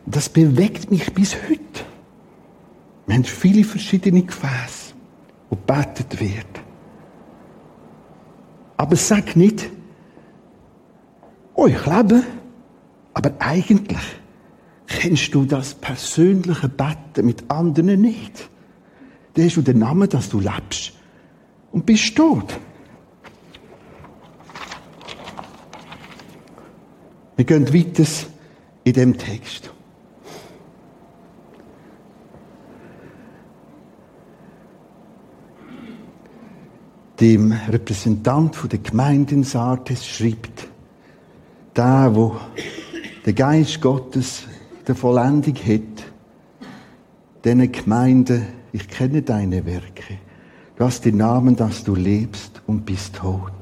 Das 0.04 0.28
bewegt 0.28 0.90
mich 0.90 1.12
bis 1.14 1.34
heute. 1.48 1.60
Wir 3.06 3.14
haben 3.14 3.24
viele 3.24 3.64
verschiedene 3.64 4.22
Gefäße, 4.22 4.94
wo 5.48 5.56
gebetet 5.56 6.20
wird. 6.20 6.46
Aber 8.76 8.96
sag 8.96 9.36
nicht, 9.36 9.70
oh, 11.54 11.66
ich 11.66 11.86
lebe, 11.86 12.24
aber 13.14 13.32
eigentlich 13.38 14.20
kennst 14.86 15.34
du 15.34 15.44
das 15.44 15.74
persönliche 15.74 16.68
Betten 16.68 17.26
mit 17.26 17.50
anderen 17.50 18.00
nicht. 18.00 18.48
Da 19.34 19.42
hast 19.42 19.56
du 19.56 19.62
den 19.62 19.78
Namen, 19.78 20.08
dass 20.08 20.28
du 20.28 20.40
lebst 20.40 20.92
und 21.72 21.84
bist 21.84 22.16
tot. 22.16 22.58
Wir 27.36 27.44
gehen 27.44 27.72
weiter 27.72 28.08
in 28.84 28.92
dem 28.94 29.18
Text. 29.18 29.70
Dem 37.20 37.52
Repräsentant 37.52 38.56
der 38.70 38.78
Gemeinde 38.78 39.34
in 39.34 39.44
Sardes 39.44 40.06
schreibt, 40.06 40.68
der, 41.74 42.10
wo 42.14 42.36
der 43.24 43.32
Geist 43.32 43.80
Gottes 43.80 44.44
der 44.86 44.94
Vollendung 44.94 45.54
hat, 45.54 46.04
diesen 47.44 47.72
Gemeinden, 47.72 48.46
ich 48.72 48.88
kenne 48.88 49.22
deine 49.22 49.64
Werke. 49.64 50.18
Du 50.76 50.84
hast 50.84 51.04
den 51.04 51.16
Namen, 51.16 51.56
dass 51.56 51.84
du 51.84 51.94
lebst 51.94 52.62
und 52.66 52.84
bist 52.84 53.16
tot. 53.16 53.52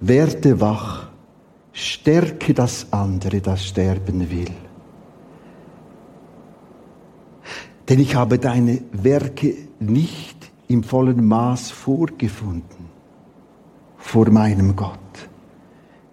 Werde 0.00 0.60
wach, 0.60 1.08
stärke 1.72 2.54
das 2.54 2.92
andere, 2.92 3.40
das 3.40 3.64
sterben 3.66 4.30
will. 4.30 4.50
Denn 7.88 8.00
ich 8.00 8.14
habe 8.14 8.38
deine 8.38 8.80
Werke 8.92 9.54
nicht 9.78 10.50
im 10.68 10.82
vollen 10.82 11.26
Maß 11.26 11.70
vorgefunden 11.70 12.86
vor 13.98 14.30
meinem 14.30 14.74
Gott. 14.74 14.98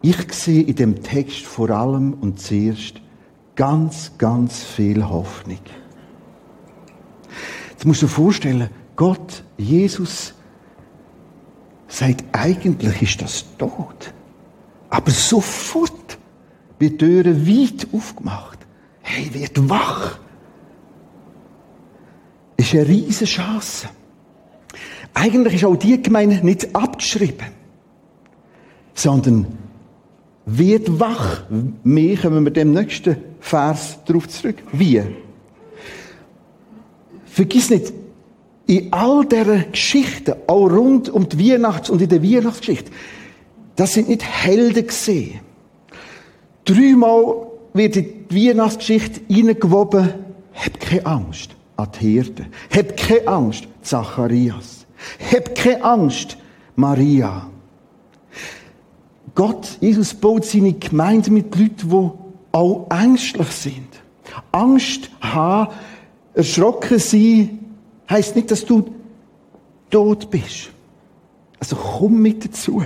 Ich 0.01 0.33
sehe 0.33 0.63
in 0.63 0.75
dem 0.75 1.03
Text 1.03 1.45
vor 1.45 1.69
allem 1.69 2.13
und 2.13 2.39
zuerst 2.39 3.01
ganz, 3.55 4.13
ganz 4.17 4.63
viel 4.63 5.07
Hoffnung. 5.07 5.59
Jetzt 7.71 7.85
musst 7.85 8.01
du 8.01 8.05
dir 8.05 8.11
vorstellen, 8.11 8.69
Gott, 8.95 9.43
Jesus, 9.57 10.33
sagt, 11.87 12.23
eigentlich 12.31 13.01
ist 13.01 13.21
das 13.21 13.45
tot. 13.57 14.13
Aber 14.89 15.11
sofort 15.11 16.17
wird 16.79 16.93
die 16.93 16.97
Türe 16.97 17.47
weit 17.47 17.87
aufgemacht. 17.93 18.59
Hey, 19.01 19.33
wird 19.33 19.69
wach. 19.69 20.17
Ist 22.55 22.73
eine 22.73 22.87
riesige 22.87 23.25
Chance. 23.25 23.89
Eigentlich 25.13 25.55
ist 25.55 25.65
auch 25.65 25.75
die 25.75 26.01
Gemeinde 26.01 26.45
nicht 26.45 26.73
abgeschrieben, 26.75 27.47
sondern 28.93 29.47
wird 30.45 30.99
wach. 30.99 31.43
Mehr 31.83 32.17
kommen 32.17 32.43
wir 32.43 32.51
dem 32.51 32.73
nächsten 32.73 33.17
Vers 33.39 33.99
darauf 34.05 34.27
zurück. 34.27 34.57
Wie? 34.71 35.01
Vergiss 37.25 37.69
nicht, 37.69 37.93
in 38.65 38.93
all 38.93 39.25
dieser 39.25 39.63
Geschichten, 39.63 40.35
auch 40.47 40.67
rund 40.67 41.09
um 41.09 41.27
die 41.27 41.51
Weihnachts- 41.51 41.89
und 41.89 42.01
in 42.01 42.09
der 42.09 42.21
Weihnachtsgeschichte, 42.21 42.91
das 43.75 43.93
sind 43.93 44.09
nicht 44.09 44.23
Helden 44.23 44.85
gesehen. 44.85 45.39
Dreimal 46.65 47.47
wird 47.73 47.95
in 47.95 48.27
die 48.29 48.49
Weihnachtsgeschichte 48.49 49.21
hineingewoben, 49.27 50.09
hab 50.53 50.79
keine 50.79 51.05
Angst 51.05 51.55
an 51.77 51.87
die 51.99 52.13
Hirte. 52.13 52.45
Hab 52.75 52.97
keine 52.97 53.27
Angst, 53.27 53.67
Zacharias. 53.81 54.85
Hab 55.31 55.55
keine 55.55 55.83
Angst, 55.83 56.37
Maria. 56.75 57.48
Gott, 59.35 59.77
Jesus 59.81 60.13
baut 60.13 60.45
seine 60.45 60.73
Gemeinde 60.73 61.31
mit 61.31 61.55
Leuten, 61.55 61.89
die 61.89 62.11
auch 62.51 62.87
ängstlich 62.89 63.49
sind. 63.49 63.87
Angst 64.51 65.09
haben, 65.21 65.73
erschrocken 66.33 66.99
sein, 66.99 67.59
heisst 68.09 68.35
nicht, 68.35 68.51
dass 68.51 68.65
du 68.65 68.95
tot 69.89 70.29
bist. 70.29 70.71
Also 71.59 71.75
komm 71.75 72.21
mit 72.21 72.45
dazu. 72.45 72.83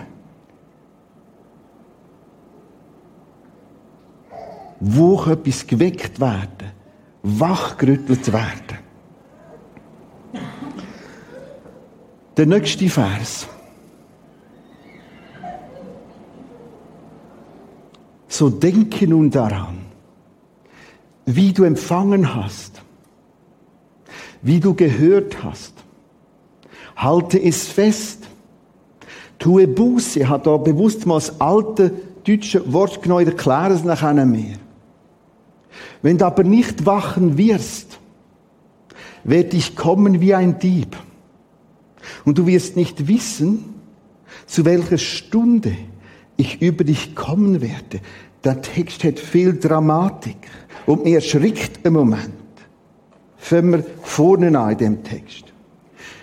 Wo 4.80 5.18
kann 5.18 5.34
etwas 5.34 5.66
geweckt 5.66 6.20
werden, 6.20 6.72
wachgerüttelt 7.22 8.34
werden. 8.34 8.80
Der 12.36 12.46
nächste 12.48 12.90
Vers. 12.90 13.48
So 18.34 18.50
denke 18.50 19.08
nun 19.08 19.30
daran, 19.30 19.78
wie 21.28 21.54
du 21.54 21.66
empfangen 21.66 22.34
hast, 22.34 22.82
wie 24.42 24.60
du 24.60 24.74
gehört 24.74 25.44
hast. 25.44 25.76
Halte 26.96 27.40
es 27.40 27.68
fest. 27.68 28.24
Tue 29.38 29.68
Buße. 29.68 30.28
Habe 30.28 30.46
da 30.46 30.58
bewusst 30.58 31.06
mal 31.06 31.18
das 31.18 31.40
alte 31.40 31.92
deutsche 32.24 32.74
Wort 32.74 33.04
genommen, 33.04 33.28
erkläre 33.28 33.74
es 33.74 33.84
nachher 33.84 34.26
mehr. 34.26 34.58
Wenn 36.02 36.18
du 36.18 36.26
aber 36.26 36.44
nicht 36.44 36.88
wachen 36.88 37.38
wirst, 37.38 38.00
werde 39.24 39.56
ich 39.56 39.76
kommen 39.76 40.22
wie 40.22 40.34
ein 40.34 40.58
Dieb. 40.58 40.98
Und 42.26 42.40
du 42.40 42.48
wirst 42.48 42.78
nicht 42.78 43.08
wissen, 43.08 43.76
zu 44.48 44.66
welcher 44.66 44.98
Stunde 44.98 45.78
ich 46.38 46.62
über 46.62 46.84
dich 46.84 47.16
kommen 47.16 47.62
werde. 47.62 48.00
Der 48.44 48.62
Text 48.62 49.04
hat 49.04 49.20
viel 49.20 49.58
Dramatik 49.58 50.38
und 50.86 51.04
mir 51.04 51.16
erschrickt 51.16 51.86
im 51.86 51.94
Moment. 51.94 52.34
Fangen 53.38 53.72
wir 53.72 53.86
vorne 54.02 54.58
an 54.58 54.72
in 54.72 54.78
dem 54.78 55.04
Text. 55.04 55.46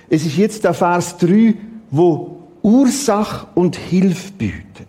Es 0.09 0.27
ist 0.27 0.37
jetzt 0.37 0.65
der 0.65 0.75
Vers 0.75 1.17
3, 1.19 1.55
wo 1.91 2.39
Ursache 2.63 3.47
und 3.55 3.77
Hilfe 3.77 4.33
bietet. 4.33 4.89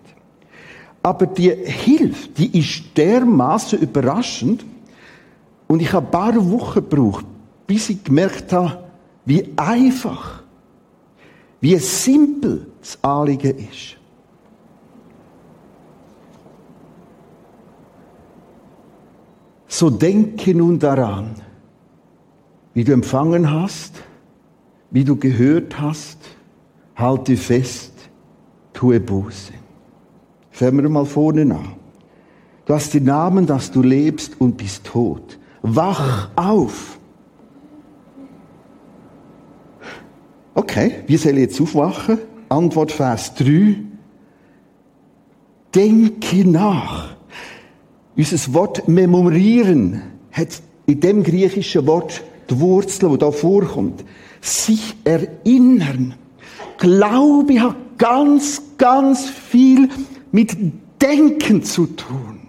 Aber 1.04 1.26
die 1.26 1.50
Hilfe, 1.50 2.30
die 2.30 2.60
ist 2.60 2.84
dermaßen 2.96 3.80
überraschend 3.80 4.66
und 5.68 5.82
ich 5.82 5.94
habe 5.94 6.06
ein 6.06 6.12
paar 6.12 6.52
Wochen 6.52 6.76
gebraucht, 6.76 7.26
bis 7.66 7.90
ich 7.90 8.04
gemerkt 8.04 8.52
habe, 8.54 8.84
wie 9.26 9.54
einfach, 9.56 10.44
wie 11.60 11.78
simpel 11.78 12.68
das 12.82 13.02
Anliegen 13.04 13.58
ist. 13.58 13.98
So 19.74 19.90
denke 19.90 20.54
nun 20.54 20.80
daran, 20.80 21.32
wie 22.74 22.84
du 22.84 22.92
empfangen 22.92 23.50
hast, 23.50 23.94
wie 24.90 25.06
du 25.06 25.16
gehört 25.16 25.80
hast, 25.80 26.18
halte 26.94 27.38
fest, 27.38 27.94
tue 28.74 29.00
Buße. 29.00 29.54
Fangen 30.50 30.84
wir 30.84 30.90
mal 30.90 31.06
vorne 31.06 31.44
an. 31.44 31.76
Du 32.66 32.74
hast 32.74 32.94
den 32.94 33.06
Namen, 33.06 33.46
dass 33.46 33.72
du 33.72 33.82
lebst 33.82 34.42
und 34.42 34.58
bist 34.58 34.84
tot. 34.84 35.40
Wach 35.62 36.30
auf. 36.36 37.00
Okay, 40.54 41.06
wie 41.08 41.16
soll 41.16 41.36
ich 41.36 41.44
jetzt 41.44 41.62
aufwachen? 41.62 42.18
Antwort 42.50 42.92
Vers 42.92 43.36
3. 43.36 43.78
Denke 45.74 46.46
nach. 46.46 47.16
Unser 48.16 48.54
Wort 48.54 48.88
memorieren 48.88 50.02
hat 50.32 50.62
in 50.86 51.00
dem 51.00 51.24
griechischen 51.24 51.88
Wort 51.88 52.22
die 52.50 52.60
Wurzel, 52.60 53.10
die 53.10 53.18
da 53.18 53.32
vorkommt. 53.32 54.04
Sich 54.42 54.96
erinnern. 55.04 56.16
Glaube 56.78 57.62
hat 57.62 57.76
ganz, 57.98 58.62
ganz 58.78 59.30
viel 59.30 59.90
mit 60.32 60.58
Denken 61.02 61.64
zu 61.64 61.86
tun. 61.86 62.40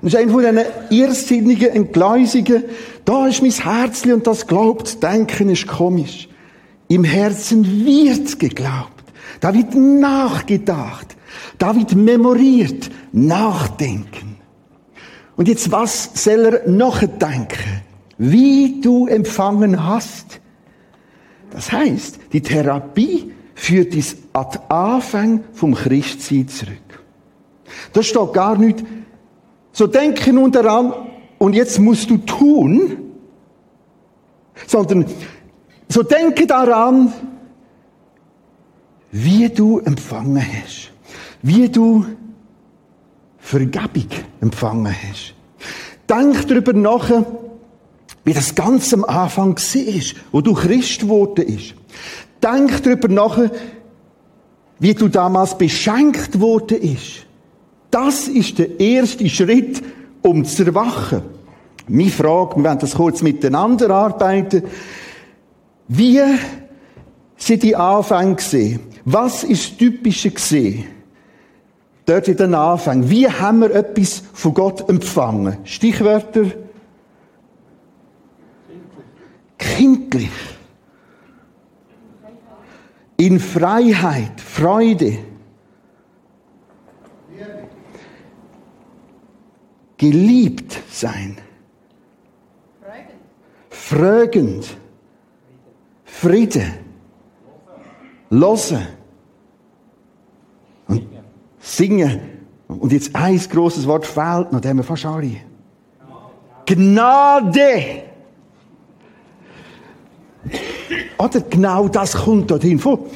Das 0.00 0.14
ist 0.14 0.18
einer 0.18 0.32
von 0.32 0.40
diesen 0.40 0.60
irrsinnigen 0.90 1.70
Entgleisungen. 1.70 2.64
Da 3.04 3.26
ist 3.26 3.42
mein 3.42 3.50
Herzli 3.50 4.12
und 4.12 4.26
das 4.26 4.46
glaubt. 4.46 5.02
Denken 5.02 5.50
ist 5.50 5.66
komisch. 5.66 6.28
Im 6.88 7.04
Herzen 7.04 7.84
wird 7.84 8.38
geglaubt. 8.38 9.04
Da 9.40 9.52
wird 9.54 9.74
nachgedacht. 9.74 11.17
Da 11.58 11.74
wird 11.74 11.94
memoriert. 11.94 12.90
Nachdenken. 13.12 14.36
Und 15.36 15.48
jetzt 15.48 15.70
was 15.70 16.10
soll 16.14 16.46
er 16.46 16.68
noch 16.68 17.00
denken? 17.00 17.82
Wie 18.16 18.80
du 18.80 19.06
empfangen 19.06 19.84
hast. 19.84 20.40
Das 21.50 21.70
heißt, 21.72 22.18
die 22.32 22.40
Therapie 22.40 23.32
führt 23.54 23.94
uns 23.94 24.16
an 24.32 24.46
den 24.52 24.60
Anfang 24.70 25.44
vom 25.52 25.74
Christsein 25.74 26.48
zurück. 26.48 27.04
Da 27.92 28.02
steht 28.02 28.32
gar 28.32 28.56
nicht, 28.56 28.84
so 29.72 29.86
denke 29.86 30.32
nun 30.32 30.52
daran, 30.52 30.92
und 31.38 31.54
jetzt 31.54 31.78
musst 31.78 32.10
du 32.10 32.18
tun, 32.18 32.98
sondern 34.66 35.06
so 35.88 36.02
denke 36.02 36.46
daran, 36.46 37.12
wie 39.10 39.48
du 39.48 39.78
empfangen 39.78 40.42
hast, 40.42 40.92
wie 41.42 41.68
du 41.68 42.04
Vergebung 43.38 44.08
empfangen 44.40 44.94
hast. 44.94 45.34
Denk 46.08 46.46
darüber 46.48 46.72
nach, 46.72 47.10
wie 48.24 48.32
das 48.32 48.54
ganz 48.54 48.92
am 48.92 49.04
Anfang 49.04 49.56
war, 49.56 50.02
wo 50.32 50.40
du 50.40 50.54
Christ 50.54 51.00
geworden 51.00 51.44
bist. 51.46 51.74
Denk 52.42 52.82
darüber 52.82 53.08
nach, 53.08 53.38
wie 54.78 54.94
du 54.94 55.08
damals 55.08 55.56
beschenkt 55.56 56.40
worden 56.40 56.80
bist. 56.80 57.26
Das 57.90 58.28
ist 58.28 58.58
der 58.58 58.78
erste 58.80 59.28
Schritt, 59.28 59.82
um 60.22 60.44
zu 60.44 60.64
erwachen. 60.64 61.22
Meine 61.86 62.10
Frage, 62.10 62.56
wir 62.56 62.64
werden 62.64 62.78
das 62.80 62.94
kurz 62.94 63.22
miteinander 63.22 63.90
arbeiten. 63.90 64.62
Wie 65.88 66.20
sind 67.36 67.62
die 67.62 67.74
Anfänge 67.74 68.34
gesehen? 68.34 68.80
Was 69.06 69.42
ist 69.42 69.78
typische 69.78 70.30
gesehen? 70.30 70.97
Dort 72.08 72.26
in 72.26 72.38
den. 72.38 72.54
Wie 73.10 73.28
haben 73.28 73.60
wir 73.60 73.70
etwas 73.70 74.22
von 74.32 74.54
Gott 74.54 74.88
empfangen? 74.88 75.58
Stichwörter? 75.64 76.46
kindlich. 79.78 80.30
In 83.16 83.38
Freiheit, 83.38 84.40
Freude. 84.40 85.18
Geliebt 89.96 90.78
sein. 90.90 91.36
Frögend. 93.70 94.76
Friede. 96.04 96.64
Losen. 98.30 98.97
Singen. 101.60 102.20
Und 102.68 102.92
jetzt 102.92 103.14
ein 103.14 103.38
großes 103.38 103.86
Wort 103.86 104.06
fehlt 104.06 104.52
noch, 104.52 104.62
haben 104.62 104.76
wir 104.76 104.84
fast 104.84 105.06
alle. 105.06 105.36
Gnade. 106.66 108.02
Oder 111.18 111.40
genau 111.40 111.88
das 111.88 112.14
kommt 112.14 112.50
dort 112.50 112.64
vor. 112.80 113.06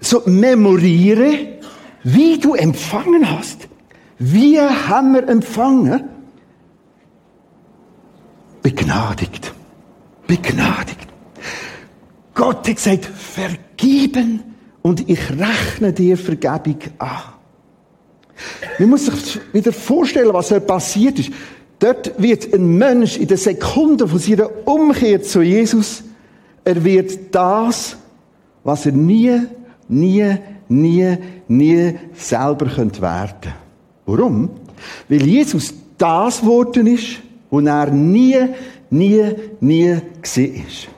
So 0.00 0.22
memoriere, 0.26 1.58
wie 2.02 2.38
du 2.38 2.54
empfangen 2.54 3.30
hast. 3.30 3.68
Wir 4.18 4.88
haben 4.88 5.14
wir 5.14 5.28
empfangen? 5.28 6.08
Begnadigt. 8.62 9.52
Begnadigt. 10.26 11.08
Gott 12.34 12.68
hat 12.68 12.76
gesagt, 12.76 13.04
vergeben 13.04 14.49
und 14.82 15.08
ich 15.08 15.20
rechne 15.30 15.92
dir 15.92 16.16
Vergebung 16.16 16.78
an. 16.98 17.22
Man 18.78 18.90
muss 18.90 19.06
sich 19.06 19.38
wieder 19.52 19.72
vorstellen, 19.72 20.32
was 20.32 20.48
dort 20.48 20.66
passiert 20.66 21.18
ist. 21.18 21.30
Dort 21.78 22.12
wird 22.20 22.52
ein 22.54 22.78
Mensch 22.78 23.16
in 23.16 23.28
der 23.28 23.36
Sekunde 23.36 24.06
von 24.06 24.18
seiner 24.18 24.50
Umkehr 24.66 25.22
zu 25.22 25.42
Jesus, 25.42 26.02
er 26.64 26.84
wird 26.84 27.34
das, 27.34 27.96
was 28.64 28.84
er 28.84 28.92
nie, 28.92 29.40
nie, 29.88 30.36
nie, 30.68 31.16
nie 31.48 31.94
selber 32.14 32.66
könnte 32.66 33.00
werden. 33.00 33.54
Warum? 34.04 34.50
Weil 35.08 35.26
Jesus 35.26 35.72
das 35.96 36.40
geworden 36.40 36.86
ist, 36.86 37.20
was 37.50 37.64
er 37.64 37.90
nie, 37.90 38.36
nie, 38.90 39.24
nie 39.60 39.96
gesehen 40.20 40.64
ist. 40.66 40.88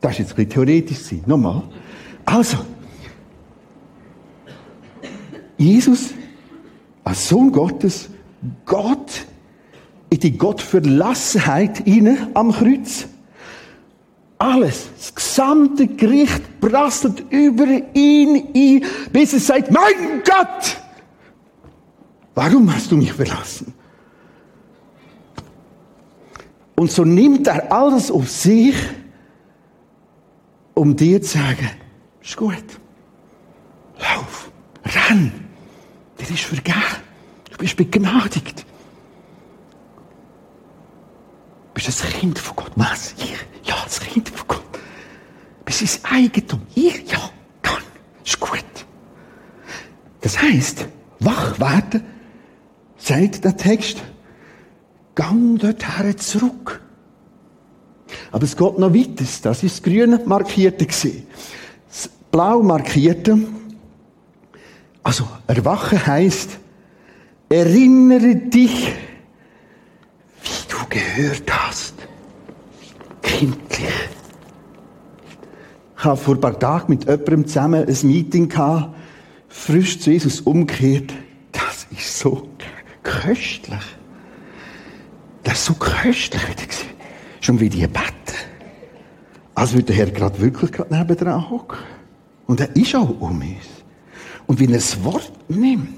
Das 0.00 0.12
ist 0.12 0.18
jetzt 0.18 0.30
ein 0.32 0.36
bisschen 0.36 0.50
theoretisch. 0.50 1.14
Nochmal. 1.26 1.62
Also, 2.24 2.58
Jesus, 5.58 6.14
als 7.04 7.28
Sohn 7.28 7.52
Gottes, 7.52 8.08
Gott 8.64 9.26
in 10.10 10.20
die 10.20 10.38
Gottverlassenheit 10.38 11.78
hinein 11.78 12.28
am 12.34 12.52
Kreuz. 12.52 13.06
Alles, 14.38 14.88
das 14.96 15.14
gesamte 15.14 15.88
Gericht 15.88 16.60
prasselt 16.60 17.24
über 17.30 17.66
ihn 17.92 18.48
ein, 18.54 18.88
bis 19.12 19.32
er 19.32 19.40
sagt, 19.40 19.70
mein 19.72 20.22
Gott, 20.24 20.80
warum 22.36 22.72
hast 22.72 22.92
du 22.92 22.96
mich 22.96 23.12
verlassen? 23.12 23.74
Und 26.76 26.92
so 26.92 27.04
nimmt 27.04 27.48
er 27.48 27.72
alles 27.72 28.12
auf 28.12 28.30
sich, 28.30 28.76
um 30.74 30.94
dir 30.94 31.20
zu 31.20 31.36
sagen, 31.36 31.70
ist 32.22 32.36
gut, 32.36 32.64
lauf, 33.98 34.52
renn, 34.84 35.47
dir 36.24 36.34
ist 36.34 36.44
vergeben, 36.44 36.82
du 37.50 37.56
bist 37.58 37.76
begnadigt. 37.76 38.64
Du 41.74 41.84
bist 41.84 42.04
ein 42.04 42.12
Kind 42.12 42.38
von 42.38 42.56
Gott. 42.56 42.72
Was? 42.76 43.14
Ich? 43.18 43.36
Ja, 43.64 43.76
das 43.84 44.00
Kind 44.00 44.28
von 44.28 44.48
Gott. 44.48 44.64
Du 44.72 45.64
bist 45.64 45.86
sein 45.86 46.12
Eigentum. 46.12 46.62
Ich? 46.74 47.10
Ja, 47.10 47.30
kann. 47.62 47.82
Ist 48.24 48.40
gut. 48.40 48.64
Das 50.20 50.40
heisst, 50.40 50.86
wach 51.20 51.58
werden, 51.60 52.02
sagt 52.96 53.44
der 53.44 53.56
Text, 53.56 54.02
gang 55.14 55.58
dorthin 55.58 56.18
zurück. 56.18 56.82
Aber 58.32 58.44
es 58.44 58.56
geht 58.56 58.78
noch 58.78 58.94
weiter. 58.94 59.24
Das 59.42 59.62
ist 59.62 59.76
das 59.76 59.82
grüne 59.82 60.20
markierte 60.24 60.86
Das 60.86 62.10
blau 62.30 62.62
markierte, 62.62 63.38
also 65.08 65.26
erwachen 65.46 66.06
heisst, 66.06 66.58
erinnere 67.48 68.36
dich 68.36 68.92
wie 70.42 70.68
du 70.68 70.76
gehört 70.90 71.50
hast. 71.50 71.94
Kindlich. 73.22 73.88
Ich 75.96 76.04
habe 76.04 76.16
vor 76.18 76.34
ein 76.34 76.40
paar 76.42 76.58
Tagen 76.58 76.92
mit 76.92 77.04
jemandem 77.04 77.46
zusammen 77.46 77.88
ein 77.88 78.06
Meeting 78.06 78.50
gehabt, 78.50 78.94
frisch 79.48 79.98
zu 79.98 80.10
Jesus 80.10 80.42
umgekehrt. 80.42 81.14
Das 81.52 81.86
ist 81.90 82.18
so 82.18 82.46
köstlich. 83.02 83.80
Das 85.42 85.54
ist 85.54 85.64
so 85.64 85.74
köstlich 85.74 86.42
wieder 86.50 86.74
Schon 87.40 87.58
wie 87.60 87.70
die 87.70 87.86
beten. 87.86 88.04
Als 89.54 89.72
würde 89.72 89.84
der 89.84 89.96
Herr 89.96 90.10
gerade 90.10 90.38
wirklich 90.38 90.70
gerade 90.70 90.94
nebendran 90.94 91.48
hocken. 91.48 91.78
Und 92.46 92.60
er 92.60 92.76
ist 92.76 92.94
auch 92.94 93.08
um 93.08 93.40
uns. 93.40 93.77
Und 94.48 94.58
wenn 94.58 94.70
er 94.70 94.78
das 94.78 95.04
Wort 95.04 95.30
nimmt, 95.48 95.94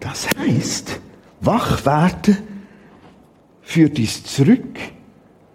das 0.00 0.28
heißt, 0.36 1.00
wach 1.40 1.86
werden 1.86 2.36
führt 3.62 3.98
uns 3.98 4.24
zurück 4.24 4.78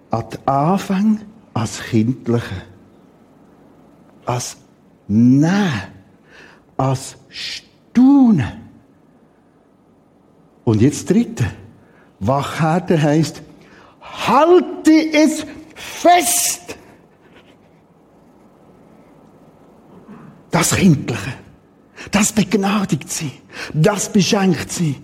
an 0.09 0.29
den 0.29 0.47
Anfang 0.47 1.21
als 1.53 1.81
Kindliche. 1.83 2.63
Als 4.25 4.57
Nehmen. 5.07 5.71
Als 6.77 7.17
Staunen. 7.29 8.61
Und 10.63 10.81
jetzt 10.81 11.09
dritte. 11.09 11.45
Wachhalten 12.19 13.01
heisst, 13.01 13.41
halte 14.01 14.91
es 15.13 15.45
fest. 15.75 16.77
Das 20.55 20.73
Kindliche. 20.73 21.33
Das 22.11 22.31
begnadigt 22.31 23.11
sie. 23.11 23.33
Das 23.73 24.09
beschenkt 24.09 24.71
sie. 24.71 24.95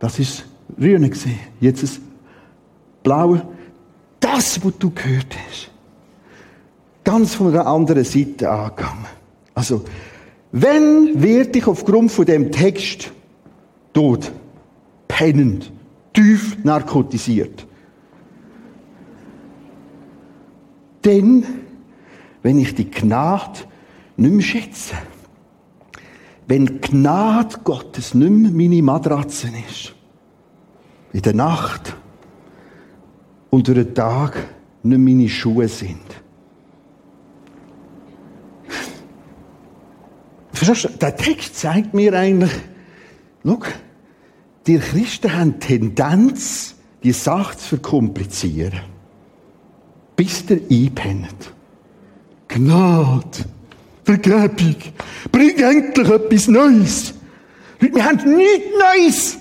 Das 0.00 0.18
ist 0.18 0.44
Rühren 0.78 1.08
gesehen. 1.08 1.38
Jetzt 1.60 1.82
das 1.82 1.98
Blaue. 3.02 3.40
Das, 4.20 4.62
was 4.62 4.72
du 4.78 4.90
gehört 4.90 5.34
hast. 5.34 5.70
Ganz 7.04 7.36
von 7.36 7.52
der 7.52 7.66
anderen 7.66 8.04
Seite 8.04 8.50
angegangen. 8.50 9.06
Also, 9.54 9.82
wenn 10.52 11.22
wird 11.22 11.54
dich 11.54 11.66
aufgrund 11.66 12.12
von 12.12 12.26
dem 12.26 12.52
Text 12.52 13.10
tot, 13.94 14.30
pennend, 15.08 15.72
tief 16.12 16.62
narkotisiert. 16.64 17.66
Denn, 21.02 21.46
wenn 22.42 22.58
ich 22.58 22.74
die 22.74 22.90
Gnade 22.90 23.60
nicht 24.18 24.32
mehr 24.32 24.42
schätze, 24.42 24.94
wenn 26.46 26.80
Gnade 26.80 27.58
Gottes 27.62 28.14
nicht 28.14 28.30
mehr 28.30 28.50
meine 28.50 28.82
Matratze 28.82 29.48
ist, 29.68 29.94
in 31.12 31.22
der 31.22 31.34
Nacht 31.34 31.94
und 33.50 33.68
durch 33.68 33.78
den 33.78 33.94
Tag 33.94 34.36
nicht 34.82 34.98
meine 34.98 35.28
Schuhe 35.28 35.68
sind. 35.68 36.00
Verstehst 40.52 40.84
du? 40.84 40.98
Der 40.98 41.16
Text 41.16 41.56
zeigt 41.56 41.94
mir 41.94 42.12
eigentlich, 42.14 42.50
schau, 43.44 43.60
die 44.66 44.78
Christen 44.78 45.32
haben 45.32 45.60
Tendenz, 45.60 46.74
die 47.04 47.12
Sache 47.12 47.56
zu 47.56 47.68
verkomplizieren. 47.68 48.80
Bis 50.16 50.44
der 50.44 50.58
einpennt. 50.68 51.52
Gnade, 52.48 53.44
Vergebung, 54.16 54.76
bring 55.30 55.58
endlich 55.58 56.08
etwas 56.08 56.48
Neues. 56.48 57.14
Wir 57.78 58.04
haben 58.04 58.36
nichts 58.36 58.66
Neues 58.78 59.38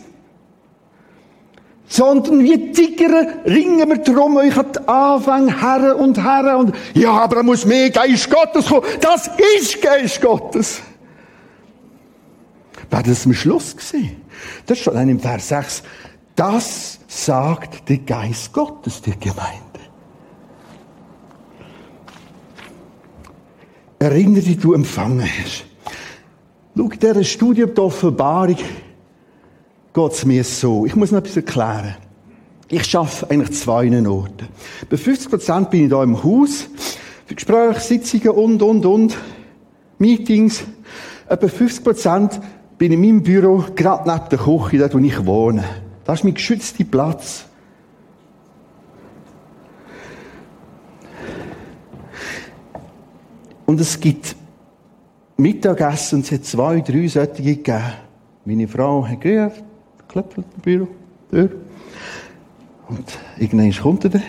sondern 1.88 2.44
wir 2.44 2.74
Tiger 2.74 3.46
ringen 3.46 3.90
wir 3.90 3.98
drum 4.00 4.36
euch 4.38 4.58
an 4.58 4.72
den 4.74 4.90
Anfang 4.90 5.60
Herren 5.60 5.94
und 5.94 6.22
Herren 6.22 6.56
und 6.58 6.76
ja, 6.94 7.12
aber 7.12 7.38
da 7.38 7.44
muss 7.44 7.66
mehr 7.66 7.90
Geist 7.90 8.30
Gottes 8.30 8.68
kommen. 8.68 8.86
Das 9.00 9.30
ist 9.58 9.82
Geist 9.82 10.22
Gottes. 10.22 10.82
Wer 12.90 13.04
das 13.04 13.26
am 13.26 13.34
Schluss 13.34 13.76
gesehen? 13.76 14.22
Das 14.66 14.80
steht 14.80 14.96
dann 14.96 15.10
im 15.10 15.20
Vers 15.20 15.48
6. 15.48 15.84
Das 16.36 17.00
sagt 17.08 17.90
der 17.90 17.98
Geist 18.00 18.54
Gottes 18.54 19.02
der 19.02 19.16
Gemeinde. 19.16 19.67
Erinnere 24.00 24.42
dich, 24.42 24.60
du 24.60 24.74
empfangen 24.74 25.24
hast. 25.24 25.66
Schau, 26.76 26.90
dieser 26.90 27.24
Studie 27.24 27.66
der 27.66 27.84
Offenbarung 27.84 28.58
geht 29.94 30.12
es 30.12 30.26
mir 30.26 30.44
so. 30.44 30.86
Ich 30.86 30.96
muss 30.96 31.12
noch 31.12 31.20
etwas 31.20 31.38
erklären. 31.38 31.96
Ich 32.70 32.96
arbeite 32.96 33.32
eigentlich 33.32 33.60
zwei 33.60 33.90
Orten. 34.08 34.48
Bei 34.90 34.98
50 34.98 35.30
Prozent 35.30 35.72
bin 35.72 35.86
ich 35.86 35.90
da 35.90 36.04
im 36.04 36.24
Haus, 36.24 36.68
für 37.26 37.34
Gespräche, 37.34 37.80
Sitzungen 37.80 38.30
und, 38.30 38.62
und, 38.62 38.86
und, 38.86 39.18
Meetings. 39.98 40.64
Etwa 41.28 41.48
50 41.48 41.84
Prozent 41.84 42.42
bin 42.78 42.92
in 42.92 43.02
meinem 43.02 43.24
Büro, 43.24 43.64
gerade 43.76 44.08
neben 44.08 44.30
der 44.30 44.38
Küche, 44.38 44.78
dort 44.78 44.94
wo 44.94 45.00
ich 45.00 45.26
wohne. 45.26 45.64
Das 46.06 46.20
ist 46.20 46.24
mein 46.24 46.36
geschützter 46.36 46.84
Platz. 46.84 47.46
Und 53.68 53.82
es 53.82 54.00
gibt 54.00 54.36
Mittagessen 55.36 56.20
und 56.20 56.26
es 56.26 56.32
hat 56.32 56.46
zwei, 56.46 56.80
drei 56.80 57.08
solche 57.08 57.44
gegeben. 57.44 57.84
Meine 58.46 58.68
Frau 58.68 59.06
hat 59.06 59.20
gerührt, 59.20 59.62
geklopft 60.00 60.38
im 60.38 60.62
Büro, 60.62 60.88
Tür. 61.30 61.50
Und 62.88 63.20
irgendwann 63.38 63.74
kommt 63.74 64.06
er. 64.06 64.22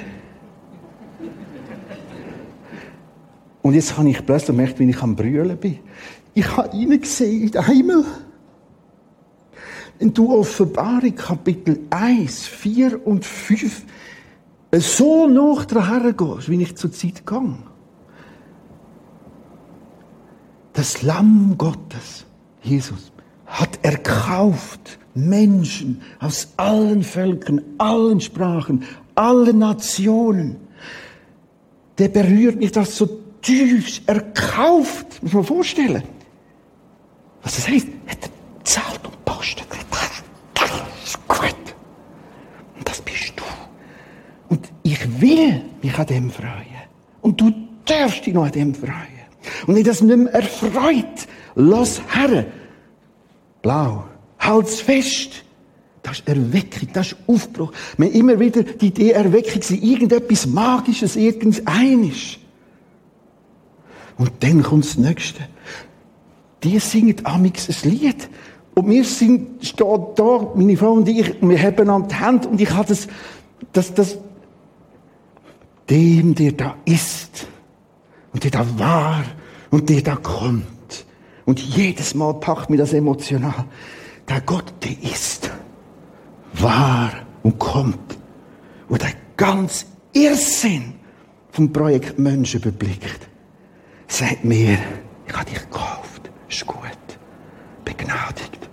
Und 3.62 3.74
jetzt 3.74 3.96
habe 3.96 4.10
ich 4.10 4.26
plötzlich 4.26 4.48
gemerkt, 4.48 4.78
wie 4.80 4.90
ich 4.90 5.02
am 5.02 5.14
Brüllen 5.14 5.56
bin. 5.56 5.78
Ich 6.34 6.56
habe 6.56 6.76
ihn 6.76 7.00
gesehen 7.00 7.42
in 7.42 7.50
den 7.52 7.64
Himmel. 7.64 8.04
Wenn 10.00 10.12
du 10.12 10.34
Offenbarung 10.34 11.14
Kapitel 11.14 11.86
1, 11.90 12.48
4 12.48 13.06
und 13.06 13.24
5 13.24 13.82
so 14.72 15.28
nach 15.28 15.64
daher 15.64 16.12
gehst, 16.12 16.48
wie 16.48 16.60
ich 16.60 16.76
zur 16.76 16.92
Zeit 16.92 17.24
gehe. 17.24 17.56
Das 20.78 21.02
Lamm 21.02 21.56
Gottes, 21.58 22.24
Jesus, 22.62 23.10
hat 23.46 23.80
erkauft 23.82 25.00
Menschen 25.12 26.00
aus 26.20 26.52
allen 26.56 27.02
Völkern, 27.02 27.60
allen 27.78 28.20
Sprachen, 28.20 28.84
allen 29.16 29.58
Nationen. 29.58 30.54
Der 31.98 32.06
berührt 32.06 32.60
mich 32.60 32.70
das 32.70 32.96
so 32.96 33.08
tief, 33.42 34.02
erkauft, 34.06 35.20
muss 35.20 35.32
man 35.32 35.42
vorstellen. 35.42 36.04
Was 37.42 37.56
das 37.56 37.66
heißt, 37.66 37.88
hat 38.06 38.18
er 38.22 38.62
zahlt 38.62 39.04
und 39.04 39.24
postet. 39.24 39.66
Das 40.54 40.72
ist 41.04 41.26
gut. 41.26 41.74
Und 42.76 42.88
das 42.88 43.00
bist 43.00 43.32
du. 43.34 43.42
Und 44.48 44.68
ich 44.84 45.20
will 45.20 45.60
mich 45.82 45.98
an 45.98 46.06
dem 46.06 46.30
freuen. 46.30 46.86
Und 47.20 47.40
du 47.40 47.52
darfst 47.84 48.24
dich 48.24 48.32
noch 48.32 48.44
an 48.44 48.52
dem 48.52 48.72
freuen. 48.76 49.17
Und 49.66 49.76
wenn 49.76 49.84
das 49.84 50.00
nicht 50.00 50.16
mehr 50.16 50.32
erfreut, 50.32 51.26
lass 51.54 52.00
her. 52.14 52.46
Blau. 53.62 54.04
Halt's 54.38 54.80
fest. 54.80 55.44
Das 56.02 56.20
ist 56.20 56.28
Erweckung, 56.28 56.88
das 56.92 57.08
ist 57.08 57.16
Aufbruch. 57.26 57.72
Wir 57.96 58.06
haben 58.06 58.14
immer 58.14 58.40
wieder 58.40 58.62
die 58.62 58.86
Idee, 58.86 59.10
Erweckung 59.10 59.60
sei 59.60 59.74
irgendetwas 59.74 60.46
Magisches, 60.46 61.16
irgendeines. 61.16 62.38
Und 64.16 64.32
dann 64.40 64.62
kommt 64.62 64.84
das 64.84 64.96
Nächste. 64.96 65.40
Die 66.62 66.78
singen 66.78 67.16
amix 67.24 67.68
ein 67.68 67.90
Lied. 67.90 68.28
Und 68.74 68.88
wir 68.88 69.04
sind, 69.04 69.64
stehen 69.66 70.06
da, 70.14 70.52
meine 70.54 70.76
Frau 70.76 70.92
und 70.92 71.08
ich, 71.08 71.42
und 71.42 71.50
wir 71.50 71.60
haben 71.60 71.90
an 71.90 72.08
die 72.08 72.14
Hand 72.14 72.46
und 72.46 72.60
ich 72.60 72.70
habe 72.70 72.88
das, 72.88 73.08
das, 73.72 73.92
das, 73.92 74.18
dem, 75.90 76.34
der 76.34 76.52
da 76.52 76.76
ist 76.84 77.48
und 78.32 78.44
der 78.44 78.50
da 78.50 78.66
war 78.78 79.24
und 79.70 79.88
der 79.88 80.02
da 80.02 80.16
kommt. 80.16 81.06
Und 81.44 81.60
jedes 81.60 82.14
Mal 82.14 82.34
packt 82.34 82.70
mir 82.70 82.76
das 82.76 82.92
emotional. 82.92 83.64
Der 84.28 84.40
Gott, 84.42 84.72
der 84.82 85.10
ist, 85.10 85.50
war 86.54 87.12
und 87.42 87.58
kommt. 87.58 88.18
Und 88.88 89.02
der 89.02 89.12
ganz 89.36 89.86
Irrsinn 90.12 90.94
vom 91.50 91.72
Projekt 91.72 92.18
Mensch 92.18 92.54
überblickt. 92.54 93.28
Sagt 94.06 94.44
mir, 94.44 94.78
ich 95.26 95.34
habe 95.34 95.50
dich 95.50 95.60
gekauft. 95.60 96.30
Ist 96.48 96.66
gut. 96.66 96.78
Begnadigt. 97.84 98.68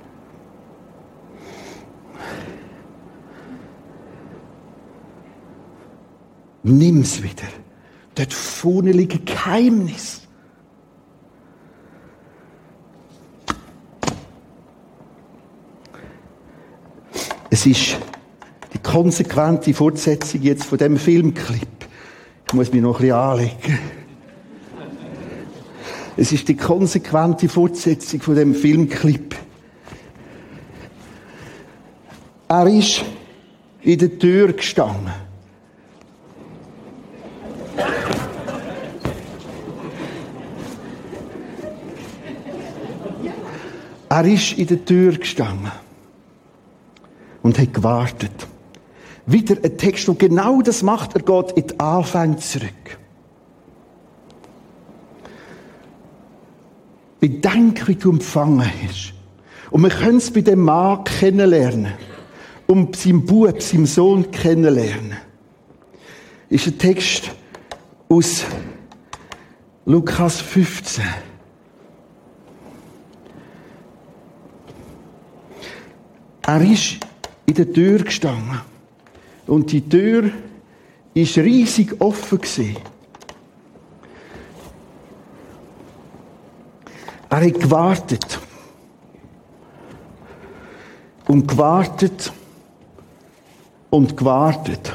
Nimm's 6.63 7.21
wieder. 7.21 7.47
Dort 8.15 8.33
vorne 8.33 8.91
liegt 8.91 9.25
Geheimnis. 9.25 10.24
Es 17.55 17.65
ist 17.65 17.97
die 18.73 18.79
konsequente 18.79 19.73
Fortsetzung 19.73 20.41
jetzt 20.41 20.65
von 20.65 20.77
dem 20.77 20.97
Filmclip. 20.97 21.87
Ich 22.47 22.53
muss 22.53 22.69
mich 22.73 22.81
noch 22.81 22.99
ein 22.99 23.03
bisschen 23.03 23.15
anlegen. 23.15 23.79
Es 26.17 26.33
ist 26.33 26.49
die 26.49 26.57
konsequente 26.57 27.47
Fortsetzung 27.47 28.19
von 28.19 28.35
dem 28.35 28.53
Filmclip. 28.53 29.37
Er 32.49 32.67
ist 32.67 33.05
in 33.83 33.99
der 33.99 34.19
Tür 34.19 34.51
gestanden. 34.51 35.13
Er 44.09 44.25
ist 44.25 44.51
in 44.57 44.67
der 44.67 44.83
Tür 44.83 45.13
gestanden 45.13 45.71
und 47.45 47.59
hat 47.59 47.75
gewartet. 47.75 48.47
Wieder 49.27 49.57
ein 49.63 49.77
Text, 49.77 50.07
der 50.07 50.15
genau 50.15 50.63
das 50.63 50.81
macht. 50.81 51.13
Er 51.13 51.21
geht 51.21 51.51
in 51.51 51.67
die 51.67 51.79
Anfänge 51.79 52.37
zurück. 52.37 52.97
Bedenk, 57.19 57.87
wie 57.87 57.95
du 57.97 58.09
empfangen 58.09 58.65
hast. 58.65 59.13
Und 59.69 59.83
wir 59.83 59.91
können 59.91 60.17
es 60.17 60.31
bei 60.31 60.41
dem 60.41 60.61
Mann 60.61 61.03
kennenlernen. 61.03 61.93
Und 62.65 62.95
seinem 62.95 63.27
Bub, 63.27 63.61
seinem 63.61 63.85
Sohn 63.85 64.31
kennenlernen. 64.31 65.17
Ist 66.49 66.65
ein 66.65 66.79
Text 66.79 67.29
aus 68.09 68.43
Lukas 69.85 70.41
15. 70.41 71.03
Er 76.47 76.61
ist 76.61 77.05
in 77.45 77.53
der 77.53 77.71
Tür 77.71 77.99
gestanden. 77.99 78.61
Und 79.47 79.71
die 79.71 79.87
Tür 79.87 80.31
ist 81.13 81.37
riesig 81.37 81.99
offen 81.99 82.39
gewesen. 82.39 82.77
Er 87.29 87.45
hat 87.45 87.59
gewartet. 87.59 88.39
Und 91.27 91.47
gewartet. 91.47 92.31
Und 93.89 94.17
gewartet. 94.17 94.93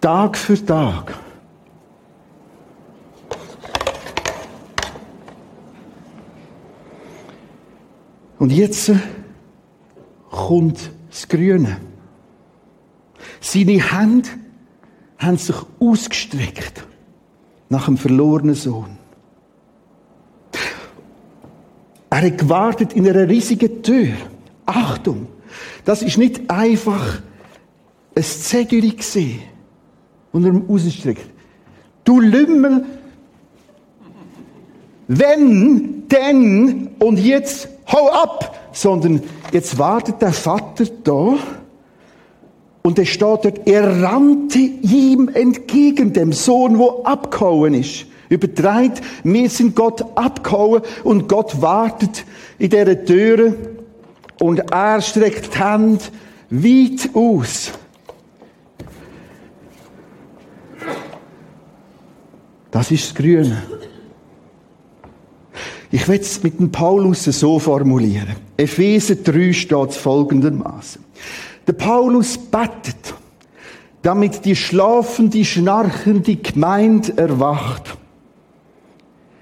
Tag 0.00 0.36
für 0.36 0.64
Tag. 0.64 1.14
Und 8.38 8.50
jetzt 8.50 8.90
kommt 10.48 10.90
das 11.10 11.28
Grüne. 11.28 11.76
Seine 13.40 13.92
Hände 13.92 14.28
haben 15.18 15.38
sich 15.38 15.56
ausgestreckt 15.78 16.84
nach 17.68 17.86
dem 17.86 17.96
verlorenen 17.96 18.54
Sohn. 18.54 18.98
Er 22.10 22.22
hat 22.26 22.38
gewartet 22.38 22.92
in 22.92 23.08
einer 23.08 23.28
riesigen 23.28 23.82
Tür. 23.82 24.14
Achtung, 24.66 25.28
das 25.84 26.02
ist 26.02 26.18
nicht 26.18 26.50
einfach 26.50 27.22
ein 28.14 28.22
Zettel 28.22 28.94
gesehen 28.94 29.42
und 30.32 30.44
er 30.44 30.60
ausgestreckt. 30.68 31.26
Du 32.04 32.20
Lümmel, 32.20 32.84
wenn, 35.08 36.08
denn 36.08 36.91
und 37.02 37.18
jetzt 37.18 37.68
hau 37.90 38.10
ab, 38.10 38.58
sondern 38.72 39.22
jetzt 39.52 39.78
wartet 39.78 40.22
der 40.22 40.32
Vater 40.32 40.84
da 41.02 41.36
und 42.82 42.98
er 42.98 43.06
steht 43.06 43.44
dort, 43.44 43.66
er 43.66 44.02
rannte 44.02 44.58
ihm 44.58 45.28
entgegen, 45.28 46.12
dem 46.12 46.32
Sohn, 46.32 46.78
wo 46.78 47.02
abgehauen 47.02 47.74
ist. 47.74 48.06
Übertreibt, 48.28 49.02
wir 49.24 49.50
sind 49.50 49.76
Gott 49.76 50.04
abgehauen 50.16 50.82
und 51.04 51.28
Gott 51.28 51.60
wartet 51.60 52.24
in 52.58 52.70
dieser 52.70 53.04
Türe 53.04 53.56
und 54.40 54.72
er 54.72 55.00
streckt 55.00 55.54
die 55.54 55.58
Hand 55.58 56.12
weit 56.50 57.10
aus. 57.14 57.72
Das 62.70 62.90
ist 62.90 63.08
das 63.08 63.14
Grüne. 63.14 63.62
Ich 65.92 66.08
will 66.08 66.18
es 66.18 66.42
mit 66.42 66.58
dem 66.58 66.72
Paulus 66.72 67.24
so 67.24 67.58
formulieren. 67.58 68.34
Epheser 68.56 69.14
3 69.14 69.52
steht 69.52 69.92
folgendermaßen. 69.92 71.04
Der 71.66 71.74
Paulus 71.74 72.38
betet, 72.38 73.14
damit 74.00 74.42
die 74.46 74.56
schlafende, 74.56 75.44
schnarchende 75.44 76.36
Gemeinde 76.36 77.16
erwacht. 77.18 77.94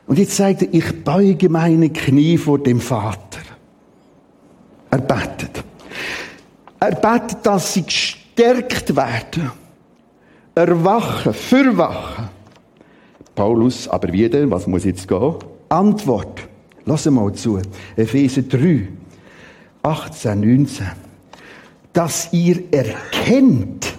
Und 0.08 0.18
jetzt 0.18 0.36
sagt 0.36 0.62
er, 0.62 0.74
ich 0.74 1.04
beuge 1.04 1.48
meine 1.48 1.88
Knie 1.88 2.36
vor 2.36 2.58
dem 2.58 2.80
Vater. 2.80 3.42
Er 4.90 4.98
betet. 4.98 5.62
Er 6.80 6.96
betet, 6.96 7.46
dass 7.46 7.74
sie 7.74 7.84
gestärkt 7.84 8.96
werden. 8.96 9.52
Erwachen, 10.56 11.32
verwachen. 11.32 12.28
Paulus, 13.36 13.86
aber 13.86 14.12
wie 14.12 14.28
denn? 14.28 14.50
Was 14.50 14.66
muss 14.66 14.84
jetzt 14.84 15.06
gehen? 15.06 15.36
Antwort. 15.70 16.48
Lass 16.84 17.06
mal 17.06 17.32
zu. 17.32 17.60
Epheser 17.96 18.42
3, 18.42 18.88
18, 19.82 20.40
19. 20.40 20.86
Dass 21.92 22.32
ihr 22.32 22.72
erkennt, 22.72 23.94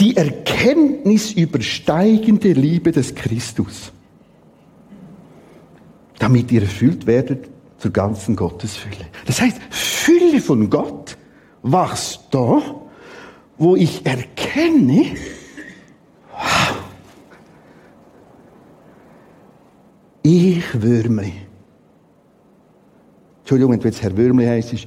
die 0.00 0.16
Erkenntnis 0.16 1.32
übersteigende 1.32 2.52
Liebe 2.52 2.92
des 2.92 3.14
Christus, 3.14 3.92
damit 6.18 6.50
ihr 6.52 6.62
erfüllt 6.62 7.06
werdet 7.06 7.48
zur 7.78 7.92
ganzen 7.92 8.34
Gottesfülle. 8.36 9.06
Das 9.26 9.40
heißt, 9.40 9.58
Fülle 9.70 10.40
von 10.40 10.68
Gott 10.68 11.16
wachst 11.62 12.22
da, 12.30 12.60
wo 13.56 13.76
ich 13.76 14.04
erkenne, 14.06 15.16
ich 20.28 20.82
Würmli. 20.82 21.32
Entschuldigung, 23.40 23.72
wenn 23.72 23.80
du 23.80 23.88
jetzt 23.88 24.02
Herr 24.02 24.14
Würmli 24.14 24.44
heisst, 24.44 24.74
ist, 24.74 24.86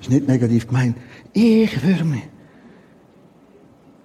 ist 0.00 0.10
nicht 0.10 0.26
negativ 0.26 0.66
gemeint. 0.66 0.96
Ich 1.34 1.82
Würmli. 1.82 2.22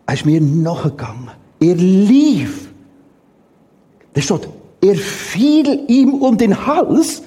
Er 0.06 0.14
ist 0.14 0.26
mir 0.26 0.42
nachgegangen. 0.42 1.32
Er 1.60 1.76
lief. 1.76 2.70
Da 4.14 4.22
steht, 4.22 4.50
er 4.82 4.96
fiel 4.96 5.86
ihm 5.88 6.16
um 6.16 6.38
den 6.38 6.66
Hals. 6.66 7.24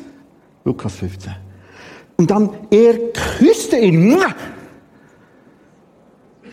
Lukas 0.64 0.94
15. 0.96 1.32
Und 2.16 2.30
dann, 2.30 2.50
er 2.70 2.94
küsste 3.38 3.78
ihn. 3.78 4.12
Und 4.12 4.24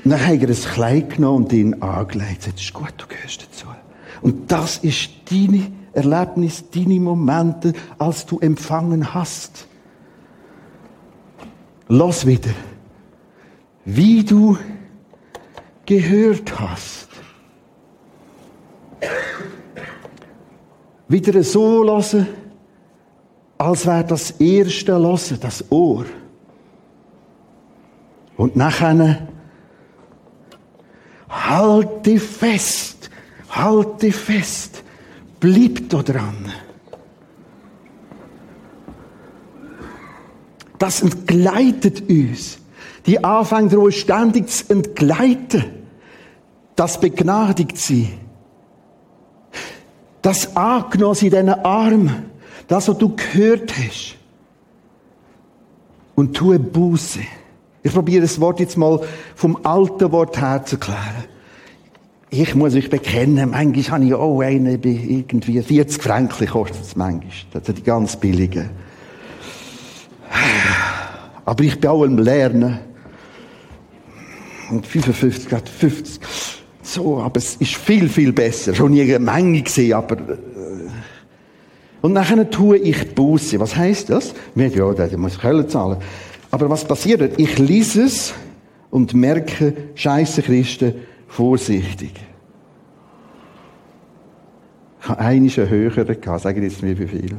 dann 0.06 0.26
hat 0.26 0.42
er 0.42 0.48
ein 0.48 0.56
Kleid 0.56 1.16
genommen 1.16 1.44
und 1.44 1.54
ihn 1.54 1.82
angelegt. 1.82 2.48
Das 2.48 2.62
ist 2.62 2.74
gut, 2.74 2.94
du 2.98 3.08
gehörst 3.08 3.44
dazu. 3.44 3.68
Und 4.22 4.50
das 4.50 4.78
ist 4.78 5.10
deine 5.30 5.70
Erlebnis, 5.98 6.64
deine 6.70 7.00
Momente, 7.00 7.74
als 7.98 8.26
du 8.26 8.40
empfangen 8.40 9.14
hast. 9.14 9.68
Los 11.88 12.26
wieder. 12.26 12.52
Wie 13.84 14.24
du 14.24 14.58
gehört 15.86 16.60
hast. 16.60 17.08
Wieder 21.08 21.42
so 21.44 21.84
lassen, 21.84 22.28
als 23.58 23.88
wäre 23.88 24.04
das 24.04 24.32
erste 24.32 24.94
Hören, 24.94 25.40
das 25.42 25.72
Ohr. 25.72 26.06
Und 28.36 28.56
nachher 28.56 29.28
halte 31.28 32.20
fest, 32.20 33.10
halte 33.50 34.12
fest, 34.12 34.84
bleib 35.40 35.90
da 35.90 36.02
dran. 36.04 36.52
Das 40.78 41.02
entgleitet 41.02 42.10
uns. 42.10 42.60
Die 43.06 43.24
Anfänger 43.24 43.92
ständig 43.92 44.50
zu 44.50 44.70
entgleiten. 44.70 45.64
Das 46.76 47.00
begnadigt 47.00 47.78
sie. 47.78 48.10
Das 50.22 50.56
angenommen 50.56 51.16
in 51.22 51.30
diesen 51.30 51.50
Arm. 51.50 52.10
Das, 52.68 52.88
was 52.88 52.98
du 52.98 53.16
gehört 53.16 53.74
hast. 53.78 54.16
Und 56.16 56.36
tue 56.36 56.60
Buße. 56.60 57.22
Ich 57.82 57.94
probiere 57.94 58.24
das 58.24 58.40
Wort 58.42 58.60
jetzt 58.60 58.78
mal 58.78 59.00
vom 59.36 59.58
alten 59.64 60.12
Wort 60.12 60.40
her 60.40 60.66
zu 60.66 60.76
erklären. 60.76 61.26
Ich 62.30 62.56
muss 62.56 62.74
mich 62.74 62.90
bekennen, 62.90 63.52
manchmal 63.52 64.02
habe 64.02 64.06
ich 64.06 64.14
auch 64.14 64.42
einen, 64.42 64.84
irgendwie 64.84 65.62
40 65.62 66.04
Franken 66.04 66.46
kostet 66.48 66.82
es 66.82 66.96
manchmal. 66.96 67.32
Das 67.54 67.66
sind 67.66 67.78
die 67.78 67.84
ganz 67.84 68.18
billigen. 68.18 68.70
Aber 71.46 71.64
ich 71.64 71.80
bin 71.80 71.90
auch 71.90 72.04
am 72.04 72.18
Lernen. 72.18 72.80
Und 74.70 74.86
55, 74.86 75.48
gerade 75.48 75.72
50. 75.72 76.20
So, 76.82 77.20
aber 77.20 77.38
es 77.38 77.56
ist 77.56 77.76
viel, 77.76 78.10
viel 78.10 78.34
besser. 78.34 78.76
Schon 78.76 78.92
nie 78.92 79.02
eine 79.02 79.20
Menge 79.20 79.62
gesehen, 79.62 79.94
aber, 79.94 80.18
äh. 80.18 80.90
und 82.02 82.12
nachher 82.12 82.50
tue 82.50 82.78
ich 82.78 83.16
Buße. 83.16 83.58
Was 83.62 83.78
heißt 83.78 84.10
das? 84.10 84.34
Ja, 84.56 84.94
da 84.94 85.18
muss 85.18 85.36
ich 85.36 85.44
Hölle 85.44 85.68
zahlen. 85.68 85.98
Aber 86.52 86.70
was 86.70 86.86
passiert? 86.86 87.40
Ich 87.40 87.58
lese 87.58 88.04
es 88.04 88.34
und 88.90 89.14
merke, 89.14 89.74
Scheiße 89.96 90.42
Christen, 90.42 90.96
vorsichtig. 91.28 92.14
Ich 95.02 95.10
habe 95.10 95.20
einen 95.20 95.50
höheren 95.50 96.22
gehabt, 96.22 96.42
sage 96.42 96.60
ich 96.60 96.72
jetzt 96.72 96.84
nicht 96.84 97.00
wie 97.00 97.08
viel. 97.08 97.38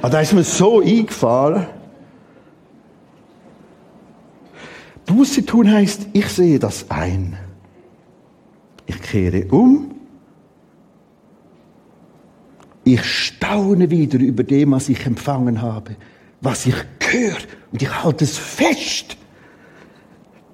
Aber 0.00 0.10
da 0.10 0.20
ist 0.20 0.32
mir 0.32 0.44
so 0.44 0.80
eingefahren. 0.80 1.66
Buße 5.06 5.44
tun 5.46 5.70
heißt, 5.70 6.08
ich 6.12 6.26
sehe 6.28 6.58
das 6.58 6.90
ein. 6.90 7.36
Ich 8.86 9.00
kehre 9.02 9.46
um. 9.46 9.94
Ich 12.84 13.04
staune 13.04 13.90
wieder 13.90 14.18
über 14.18 14.44
dem, 14.44 14.72
was 14.72 14.88
ich 14.88 15.04
empfangen 15.04 15.60
habe, 15.60 15.96
was 16.40 16.66
ich 16.66 16.74
höre. 17.00 17.36
Und 17.72 17.82
ich 17.82 18.02
halte 18.02 18.24
es 18.24 18.38
fest. 18.38 19.16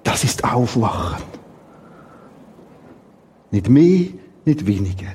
Das 0.03 0.23
ist 0.23 0.43
Aufwachen. 0.43 1.34
Nicht 3.55 3.69
mehr, 3.69 4.07
nicht 4.43 4.67
weniger. 4.67 5.13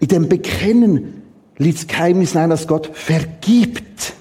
In 0.00 0.08
dem 0.08 0.26
Bekennen 0.26 1.20
liegt 1.58 1.80
das 1.80 1.86
Geheimnis 1.86 2.34
ein, 2.34 2.48
dass 2.48 2.66
Gott 2.66 2.90
vergibt. 2.94 4.14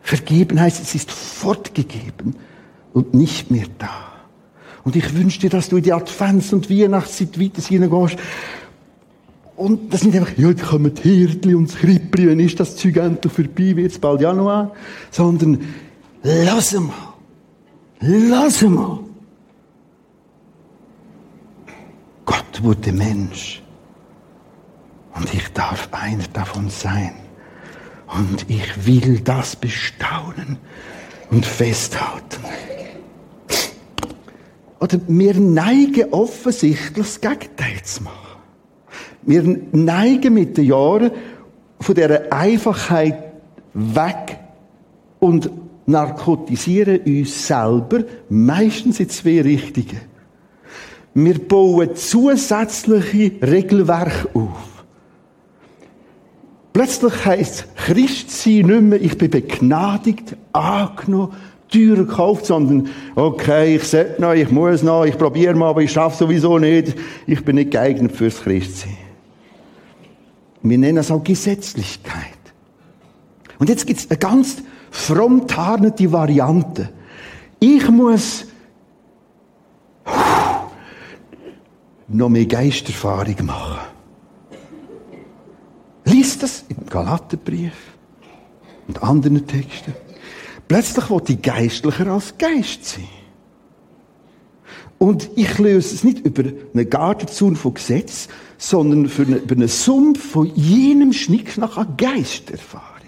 Vergeben 0.00 0.60
heißt, 0.60 0.80
es 0.80 0.94
ist 0.94 1.10
fortgegeben 1.10 2.36
und 2.92 3.12
nicht 3.12 3.50
mehr 3.50 3.66
da. 3.80 3.90
Und 4.84 4.94
ich 4.94 5.16
wünsche 5.16 5.40
dir, 5.40 5.50
dass 5.50 5.68
du 5.68 5.78
in 5.78 5.82
die 5.82 5.92
Advents- 5.92 6.52
und 6.52 6.70
Weihnachtszeit 6.70 7.40
weiter 7.40 7.60
hineingehst. 7.60 8.16
Und 9.56 9.92
das 9.92 10.04
nicht 10.04 10.16
einfach, 10.16 10.38
ja, 10.38 10.48
jetzt 10.48 10.62
kommen 10.62 10.94
die 10.94 11.02
Hirtli 11.02 11.56
und 11.56 11.70
das 11.70 11.76
Krippli, 11.76 12.28
wenn 12.28 12.38
ist 12.38 12.60
das 12.60 12.76
Zeug 12.76 12.98
endlich 12.98 13.32
vorbei, 13.32 13.74
wird 13.74 13.90
es 13.90 13.98
bald 13.98 14.20
Januar. 14.20 14.76
Sondern, 15.10 15.58
lass 16.22 16.72
mal. 16.72 16.92
Lass 17.98 18.62
mal. 18.62 19.00
Gott 22.60 22.76
wurde 22.76 22.92
Mensch. 22.92 23.62
Und 25.14 25.32
ich 25.34 25.48
darf 25.52 25.88
einer 25.92 26.24
davon 26.32 26.68
sein. 26.68 27.14
Und 28.06 28.48
ich 28.48 28.86
will 28.86 29.20
das 29.20 29.56
bestaunen 29.56 30.58
und 31.30 31.46
festhalten. 31.46 32.44
Oder 34.78 34.98
wir 35.06 35.34
neigen 35.34 36.12
offensichtlich 36.12 37.06
das 37.06 37.20
Gegenteil 37.20 37.82
zu 37.82 38.02
machen. 38.02 38.16
Wir 39.22 39.42
neigen 39.72 40.34
mit 40.34 40.56
den 40.56 40.64
Jahren 40.66 41.10
von 41.80 41.94
dieser 41.94 42.32
Einfachheit 42.32 43.32
weg 43.74 44.38
und 45.18 45.50
narkotisieren 45.86 47.00
uns 47.00 47.46
selber 47.46 48.04
meistens 48.28 49.00
in 49.00 49.08
zwei 49.08 49.42
Richtungen. 49.42 50.09
Wir 51.14 51.38
bauen 51.38 51.94
zusätzliche 51.96 53.32
Regelwerke 53.42 54.28
auf. 54.34 54.84
Plötzlich 56.72 57.24
heisst 57.24 57.66
Christsein 57.76 58.66
nicht 58.66 58.82
mehr, 58.82 59.00
ich 59.00 59.18
bin 59.18 59.30
begnadigt, 59.30 60.36
angenommen, 60.52 61.34
teuer 61.68 61.96
gekauft, 61.96 62.46
sondern, 62.46 62.88
okay, 63.16 63.76
ich 63.76 63.84
sollte 63.84 64.20
noch, 64.20 64.32
ich 64.32 64.50
muss 64.50 64.82
noch, 64.82 65.04
ich 65.04 65.18
probiere 65.18 65.54
mal, 65.54 65.70
aber 65.70 65.82
ich 65.82 65.92
schaffe 65.92 66.18
sowieso 66.18 66.58
nicht. 66.58 66.94
Ich 67.26 67.44
bin 67.44 67.56
nicht 67.56 67.72
geeignet 67.72 68.12
fürs 68.12 68.42
Christsein. 68.42 68.96
Wir 70.62 70.78
nennen 70.78 70.98
es 70.98 71.10
auch 71.10 71.24
Gesetzlichkeit. 71.24 72.38
Und 73.58 73.68
jetzt 73.68 73.86
gibt 73.86 74.00
es 74.00 74.10
eine 74.10 74.18
ganz 74.18 74.62
fromm 74.90 75.46
tarnete 75.46 76.10
Variante. 76.12 76.90
Ich 77.58 77.88
muss 77.88 78.46
noch 82.10 82.28
mehr 82.28 82.46
Geisterfahrung 82.46 83.46
machen. 83.46 83.78
Lies 86.04 86.38
das 86.38 86.64
im 86.68 86.86
Galaterbrief 86.86 87.72
und 88.88 89.02
anderen 89.02 89.46
Texten. 89.46 89.94
Plötzlich 90.66 91.10
wird 91.10 91.28
die 91.28 91.40
geistlicher 91.40 92.08
als 92.08 92.36
Geist 92.38 92.84
sein. 92.84 93.08
Und 94.98 95.30
ich 95.34 95.58
löse 95.58 95.94
es 95.94 96.04
nicht 96.04 96.26
über 96.26 96.42
einen 96.42 96.90
Gartenzaun 96.90 97.56
von 97.56 97.74
Gesetz, 97.74 98.28
sondern 98.58 99.08
für 99.08 99.22
eine, 99.22 99.36
über 99.36 99.54
einen 99.54 99.68
Sumpf 99.68 100.32
von 100.32 100.54
jenem 100.54 101.12
Schnickschnack 101.12 101.78
an 101.78 101.96
Geisterfahrungen. 101.96 103.00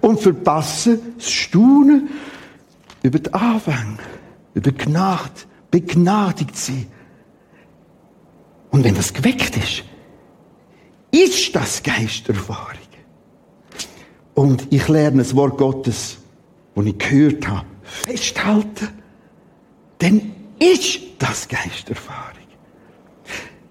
Und 0.00 0.20
verpassen 0.20 1.00
das 1.16 1.30
Staunen 1.30 2.10
über 3.02 3.18
die 3.18 3.32
Anfänge, 3.32 3.98
über 4.54 4.72
Gnade, 4.72 5.30
begnadigt 5.70 6.56
sie. 6.56 6.86
Und 8.72 8.84
wenn 8.84 8.94
das 8.94 9.12
geweckt 9.12 9.56
ist, 9.56 9.84
ist 11.12 11.54
das 11.54 11.82
Geisterfahrung. 11.82 12.78
Und 14.34 14.66
ich 14.70 14.88
lerne 14.88 15.18
das 15.18 15.36
Wort 15.36 15.58
Gottes, 15.58 16.18
das 16.74 16.86
ich 16.86 16.98
gehört 16.98 17.46
habe, 17.46 17.66
festhalten. 17.82 18.88
Dann 19.98 20.32
ist 20.58 21.00
das 21.18 21.46
Geisterfahrung. 21.46 22.32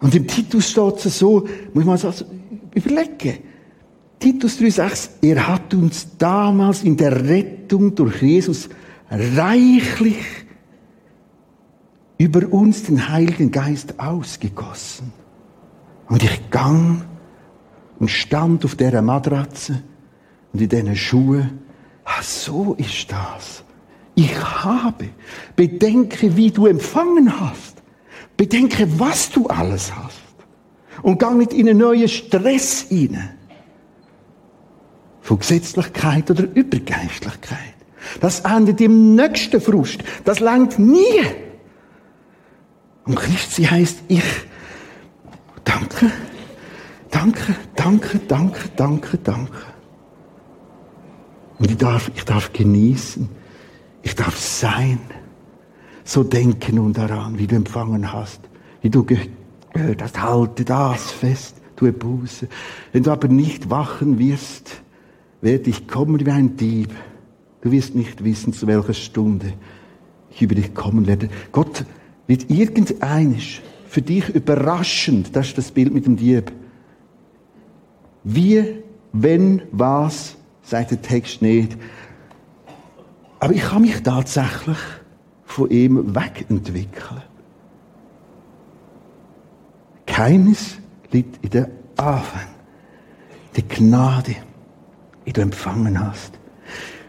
Und 0.01 0.15
im 0.15 0.27
Titus 0.27 0.69
steht 0.69 1.05
es 1.05 1.19
so, 1.19 1.47
muss 1.73 1.85
man 1.85 1.97
so 1.97 2.13
überlegen. 2.75 3.39
Titus 4.19 4.59
3,6, 4.59 5.09
er 5.23 5.47
hat 5.47 5.73
uns 5.73 6.07
damals 6.17 6.83
in 6.83 6.95
der 6.95 7.27
Rettung 7.27 7.95
durch 7.95 8.21
Jesus 8.21 8.69
reichlich 9.09 10.17
über 12.21 12.53
uns 12.53 12.83
den 12.83 13.09
Heiligen 13.09 13.51
Geist 13.51 13.99
ausgegossen. 13.99 15.11
Und 16.07 16.21
ich 16.21 16.51
gang 16.51 17.03
und 17.99 18.11
stand 18.11 18.63
auf 18.63 18.75
der 18.75 19.01
Matratze 19.01 19.81
und 20.53 20.61
in 20.61 20.69
diesen 20.69 20.95
Schuhen. 20.95 21.61
Ah, 22.05 22.21
so 22.21 22.75
ist 22.75 23.11
das. 23.11 23.63
Ich 24.13 24.37
habe. 24.37 25.09
Bedenke, 25.55 26.35
wie 26.37 26.51
du 26.51 26.67
empfangen 26.67 27.39
hast. 27.39 27.81
Bedenke, 28.37 28.87
was 28.99 29.31
du 29.31 29.47
alles 29.47 29.91
hast. 29.95 30.21
Und 31.01 31.17
gang 31.17 31.39
nicht 31.39 31.53
in 31.53 31.69
einen 31.69 31.79
neuen 31.79 32.07
Stress 32.07 32.81
hinein. 32.81 33.31
Von 35.21 35.39
Gesetzlichkeit 35.39 36.29
oder 36.29 36.43
Übergeistlichkeit. 36.43 37.73
Das 38.19 38.41
endet 38.41 38.79
im 38.79 39.15
nächsten 39.15 39.59
Frust. 39.59 40.03
Das 40.23 40.39
langt 40.39 40.77
nie. 40.77 41.49
Und 43.05 43.15
Christi 43.15 43.63
heißt 43.63 44.03
ich 44.07 44.23
danke, 45.63 46.11
danke, 47.09 47.55
danke, 47.75 48.19
danke, 48.27 48.69
danke, 48.75 49.17
danke. 49.17 49.57
Und 51.61 51.69
ich 51.69 51.77
darf, 51.77 52.11
ich 52.15 52.25
darf 52.25 52.51
genießen. 52.51 53.29
Ich 54.01 54.15
darf 54.15 54.37
sein. 54.37 54.99
So 56.03 56.23
denken 56.23 56.75
nun 56.75 56.91
daran, 56.91 57.37
wie 57.37 57.45
du 57.45 57.55
empfangen 57.55 58.11
hast. 58.11 58.41
Wie 58.81 58.89
du 58.89 59.03
gehört 59.03 60.01
hast. 60.01 60.19
Halte 60.19 60.65
das 60.65 61.11
fest. 61.11 61.57
Tue 61.75 61.93
Buße. 61.93 62.47
Wenn 62.91 63.03
du 63.03 63.11
aber 63.11 63.27
nicht 63.27 63.69
wachen 63.69 64.17
wirst, 64.17 64.81
werde 65.41 65.69
ich 65.69 65.87
kommen 65.87 66.25
wie 66.25 66.31
ein 66.31 66.57
Dieb. 66.57 66.89
Du 67.61 67.71
wirst 67.71 67.93
nicht 67.93 68.23
wissen, 68.23 68.53
zu 68.53 68.65
welcher 68.65 68.93
Stunde 68.93 69.53
ich 70.31 70.41
über 70.41 70.55
dich 70.55 70.73
kommen 70.73 71.05
werde. 71.05 71.29
Gott 71.51 71.85
wird 72.31 72.49
irgendeinisch 72.49 73.61
für 73.89 74.01
dich 74.01 74.29
überraschend, 74.29 75.35
das 75.35 75.47
ist 75.47 75.57
das 75.57 75.71
Bild 75.71 75.93
mit 75.93 76.05
dem 76.05 76.15
Dieb. 76.15 76.49
Wie, 78.23 78.83
wenn, 79.11 79.63
was, 79.73 80.37
sagt 80.63 80.91
der 80.91 81.01
Text 81.01 81.41
nicht. 81.41 81.77
Aber 83.41 83.53
ich 83.53 83.63
kann 83.63 83.81
mich 83.81 84.01
tatsächlich 84.01 84.77
von 85.43 85.69
ihm 85.69 86.15
wegentwickeln. 86.15 87.21
Keines 90.05 90.77
liegt 91.11 91.43
in 91.43 91.49
der 91.49 91.69
Anfang. 91.97 92.47
Die 93.57 93.67
Gnade, 93.67 94.37
die 95.25 95.33
du 95.33 95.41
empfangen 95.41 95.99
hast. 95.99 96.39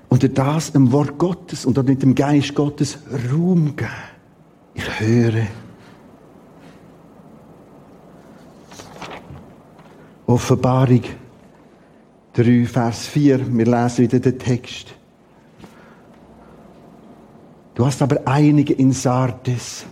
Und 0.09 0.37
das 0.37 0.71
im 0.71 0.91
Wort 0.91 1.17
Gottes 1.17 1.65
und 1.65 1.81
mit 1.87 2.03
dem 2.03 2.17
Geist 2.17 2.57
Gottes 2.57 2.99
Ruhm 3.33 3.77
geben. 3.77 4.13
Höre. 4.99 5.47
Offenbarung 10.27 11.03
3, 12.35 12.67
Vers 12.67 13.07
4. 13.07 13.57
Wir 13.57 13.67
lesen 13.67 13.99
wieder 13.99 14.21
den 14.21 14.39
Text. 14.39 14.95
Du 17.75 17.87
hast 17.87 18.03
aber 18.03 18.21
einige 18.27 18.73
in 18.75 18.93
Sardes. 18.93 19.87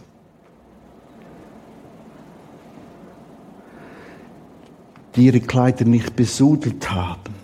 die 5.16 5.26
ihre 5.26 5.40
Kleider 5.40 5.84
nicht 5.84 6.16
besudelt 6.16 6.90
haben. 6.90 7.39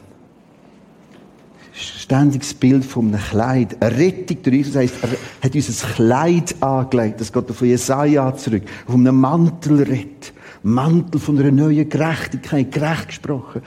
Ständiges 2.06 2.54
Bild 2.54 2.84
von 2.84 3.08
einem 3.08 3.20
Kleid. 3.20 3.82
Eine 3.82 3.98
Rettung 3.98 4.36
durch 4.40 4.54
Jesus 4.54 4.76
heisst, 4.76 4.94
er 5.02 5.08
hat 5.42 5.54
uns 5.56 5.84
ein 5.84 5.92
Kleid 5.96 6.62
angelegt. 6.62 7.20
Das 7.20 7.32
geht 7.32 7.50
von 7.50 7.66
Jesaja 7.66 8.36
zurück. 8.36 8.62
Auf 8.86 8.94
einem 8.94 9.16
Mantel 9.20 9.82
redet. 9.82 10.32
Mantel 10.62 11.20
von 11.20 11.36
einer 11.36 11.50
neuen 11.50 11.88
Gerechtigkeit, 11.88 12.70
gerecht 12.70 13.08
gesprochen. 13.08 13.62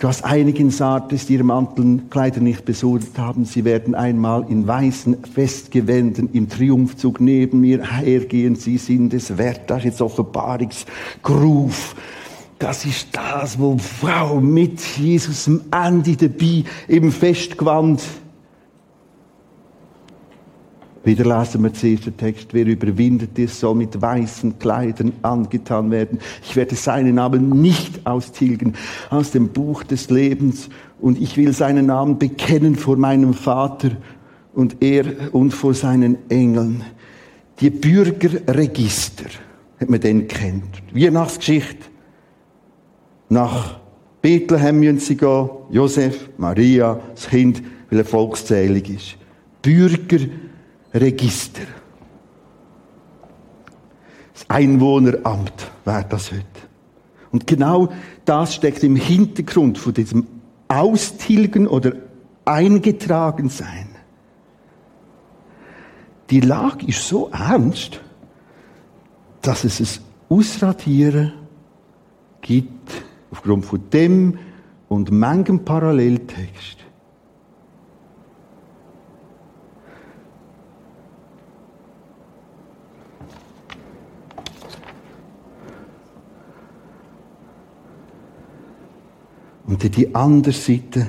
Du 0.00 0.08
hast 0.08 0.24
einige 0.24 0.58
in 0.58 0.72
Sardes, 0.72 1.26
die 1.26 1.34
ihre 1.34 1.44
Mantelkleider 1.44 2.40
nicht 2.40 2.64
besucht 2.64 3.16
haben. 3.16 3.44
Sie 3.44 3.64
werden 3.64 3.94
einmal 3.94 4.44
in 4.48 4.66
weißen 4.66 5.24
Festgewänden 5.32 6.30
im 6.32 6.48
Triumphzug 6.48 7.20
neben 7.20 7.60
mir 7.60 7.84
hergehen. 7.84 8.56
Sie 8.56 8.78
sind 8.78 9.14
es 9.14 9.38
wert. 9.38 9.70
Das 9.70 9.78
ist 9.78 9.84
jetzt 9.84 10.00
Offenbarungsgruf. 10.00 11.94
Das 12.58 12.84
ist 12.84 13.08
das, 13.12 13.58
wo 13.58 13.78
Frau 13.78 14.40
mit 14.40 14.80
Jesus 14.96 15.46
am 15.46 15.60
Ende 15.70 16.16
dabei 16.16 16.64
im 16.88 17.12
Festgewand 17.12 18.02
wieder 21.08 21.24
lesen 21.24 21.62
wir 21.62 21.72
zuerst 21.72 22.04
den 22.04 22.18
Text. 22.18 22.52
Wer 22.52 22.66
überwindet 22.66 23.38
ist, 23.38 23.60
soll 23.60 23.74
mit 23.74 23.98
weißen 23.98 24.58
Kleidern 24.58 25.12
angetan 25.22 25.90
werden. 25.90 26.18
Ich 26.42 26.54
werde 26.54 26.74
seinen 26.74 27.14
Namen 27.14 27.62
nicht 27.62 28.06
austilgen 28.06 28.74
aus 29.08 29.30
dem 29.30 29.48
Buch 29.48 29.84
des 29.84 30.10
Lebens. 30.10 30.68
Und 31.00 31.18
ich 31.18 31.38
will 31.38 31.54
seinen 31.54 31.86
Namen 31.86 32.18
bekennen 32.18 32.76
vor 32.76 32.98
meinem 32.98 33.32
Vater 33.32 33.92
und 34.52 34.82
er 34.82 35.32
und 35.32 35.52
vor 35.52 35.72
seinen 35.72 36.18
Engeln. 36.28 36.84
Die 37.60 37.70
Bürgerregister, 37.70 39.30
hat 39.80 39.88
man 39.88 40.00
den 40.00 40.28
kennt. 40.28 40.82
Weihnachtsgeschichte. 40.92 41.86
Nach 43.28 43.78
Bethlehem 44.22 44.80
müssen 44.80 45.00
sie 45.00 45.16
gehen. 45.16 45.48
Josef, 45.70 46.30
Maria, 46.38 47.00
das 47.14 47.28
Kind, 47.28 47.62
weil 47.90 48.00
er 48.00 48.04
volkszählig 48.04 48.88
ist. 48.90 49.16
Bürgerregister. 49.62 50.48
Register. 50.94 51.62
Das 54.32 54.48
Einwohneramt 54.48 55.70
wäre 55.84 56.06
das 56.08 56.30
heute. 56.30 56.44
Und 57.30 57.46
genau 57.46 57.90
das 58.24 58.54
steckt 58.54 58.82
im 58.84 58.96
Hintergrund 58.96 59.78
von 59.78 59.92
diesem 59.92 60.26
Austilgen 60.68 61.66
oder 61.66 61.92
Eingetragensein. 62.44 63.88
Die 66.30 66.40
Lage 66.40 66.86
ist 66.86 67.06
so 67.06 67.28
ernst, 67.30 68.00
dass 69.42 69.64
es 69.64 69.80
ein 69.80 70.04
Ausradieren 70.30 71.32
gibt 72.40 72.92
aufgrund 73.30 73.66
von 73.66 73.80
dem 73.90 74.38
und 74.88 75.10
manchem 75.10 75.64
Paralleltext. 75.64 76.78
und 89.68 89.96
die 89.96 90.14
andere 90.14 90.52
Seite. 90.52 91.06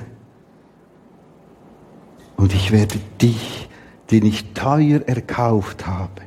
Und 2.35 2.53
ich 2.53 2.71
werde 2.71 2.99
dich, 3.19 3.67
den 4.11 4.25
ich 4.25 4.53
teuer 4.53 5.01
erkauft 5.07 5.87
habe, 5.87 6.21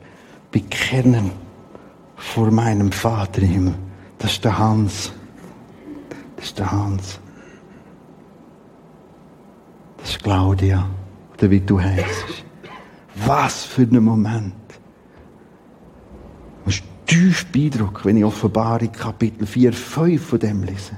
bekennen 0.50 1.30
vor 2.16 2.50
meinem 2.50 2.90
Vater 2.90 3.42
im 3.42 3.48
Himmel. 3.48 3.74
Das 4.18 4.32
ist 4.32 4.44
der 4.44 4.58
Hans 4.58 5.12
ist 6.42 6.58
der 6.58 6.70
Hans. 6.70 7.18
Das 9.98 10.10
ist 10.10 10.22
Claudia, 10.22 10.84
oder 11.34 11.50
wie 11.50 11.60
du 11.60 11.80
heißt. 11.80 12.44
Was 13.26 13.64
für 13.64 13.82
ein 13.82 14.02
Moment. 14.02 14.54
Das 16.64 16.74
ist 16.74 16.84
tief 17.06 17.46
Beeindruck, 17.52 18.04
wenn 18.04 18.16
ich 18.16 18.24
Offenbarung 18.24 18.90
Kapitel 18.90 19.46
4, 19.46 19.72
5 19.72 20.26
von 20.26 20.38
dem 20.38 20.62
lese. 20.64 20.96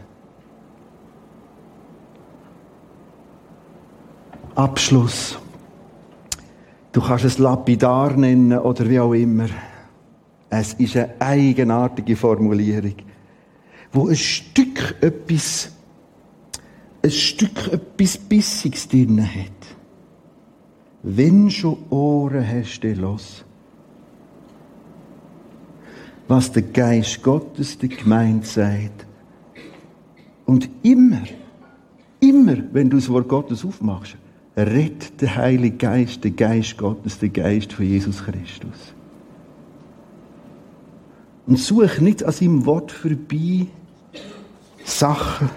Abschluss. 4.54 5.38
Du 6.92 7.00
kannst 7.02 7.24
es 7.24 7.38
lapidar 7.38 8.12
nennen 8.12 8.56
oder 8.56 8.88
wie 8.88 9.00
auch 9.00 9.12
immer. 9.12 9.48
Es 10.48 10.74
ist 10.74 10.96
eine 10.96 11.12
eigenartige 11.18 12.14
Formulierung 12.14 12.94
wo 13.94 14.08
ein 14.08 14.16
Stück 14.16 14.96
etwas, 15.00 15.70
ein 17.02 17.10
Stück 17.10 17.72
etwas 17.72 18.18
Bissiges 18.18 18.88
drin 18.88 19.24
hat. 19.24 19.50
Wenn 21.04 21.48
schon 21.48 21.78
Ohren 21.90 22.46
hast, 22.46 22.80
dann 22.80 22.96
los. 22.96 23.44
Was 26.26 26.50
der 26.50 26.62
Geist 26.62 27.22
Gottes 27.22 27.78
der 27.78 27.90
Gemeinde 27.90 28.44
sagt. 28.44 29.06
Und 30.44 30.68
immer, 30.82 31.22
immer, 32.18 32.56
wenn 32.72 32.90
du 32.90 32.96
das 32.96 33.08
Wort 33.08 33.28
Gottes 33.28 33.64
aufmachst, 33.64 34.16
redet 34.56 35.20
der 35.20 35.36
Heilige 35.36 35.76
Geist, 35.76 36.24
der 36.24 36.32
Geist 36.32 36.76
Gottes, 36.78 37.18
der 37.18 37.28
Geist 37.28 37.72
von 37.72 37.86
Jesus 37.86 38.24
Christus. 38.24 38.94
Und 41.46 41.58
such 41.58 42.00
nicht 42.00 42.24
an 42.24 42.32
seinem 42.32 42.66
Wort 42.66 42.90
vorbei 42.90 43.66
Sachen, 44.84 45.50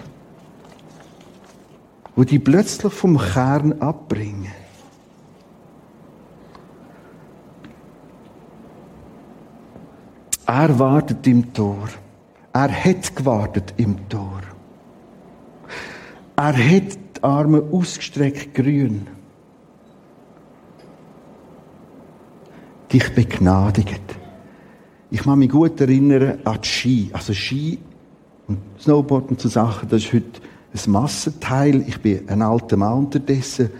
wo 2.16 2.24
die 2.24 2.38
plötzlich 2.38 2.92
vom 2.92 3.18
Kern 3.18 3.80
abbringen. 3.80 4.52
Er 10.46 10.78
wartet 10.78 11.26
im 11.26 11.52
Tor. 11.52 11.88
Er 12.54 12.72
hat 12.72 13.14
gewartet 13.14 13.74
im 13.76 14.08
Tor. 14.08 14.40
Er 16.36 16.56
hat 16.56 16.98
die 17.16 17.22
Arme 17.22 17.62
ausgestreckt 17.70 18.54
grün. 18.54 19.06
Dich 22.90 23.14
begnadigt. 23.14 24.00
Ich 25.10 25.22
kann 25.22 25.38
mich 25.38 25.50
gut 25.50 25.80
erinnern 25.80 26.38
an 26.44 26.58
die 26.62 26.68
Ski. 26.68 27.10
Also 27.12 27.34
Ski 27.34 27.78
und 28.48 28.58
Snowboard 28.80 29.30
und 29.30 29.40
so 29.40 29.48
Sachen, 29.48 29.88
das 29.88 30.04
ist 30.04 30.12
heute 30.12 30.40
ein 30.74 30.92
Massenteil. 30.92 31.84
Ich 31.86 32.00
bin 32.00 32.28
ein 32.28 32.42
alter 32.42 32.76
Mann 32.76 32.98
unterdessen. 32.98 33.70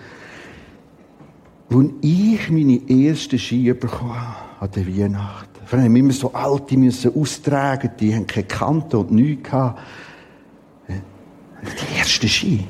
Als 1.71 1.89
ich 2.01 2.51
meine 2.51 2.81
ersten 2.89 3.39
Ski 3.39 3.73
bekommen 3.73 4.14
habe, 4.14 4.49
an 4.61 4.71
der 4.71 4.87
Weihnacht. 4.87 5.49
Vor 5.66 5.79
allem 5.79 5.97
immer 5.97 6.12
so 6.12 6.33
alte 6.33 6.77
müssen 6.77 7.14
austragen, 7.14 7.91
die 8.01 8.14
haben 8.14 8.27
keine 8.27 8.47
Kante 8.47 8.99
und 8.99 9.11
nichts 9.11 9.51
gehabt. 9.51 9.81
Die 10.89 11.99
ersten 11.99 12.29
Ski. 12.29 12.66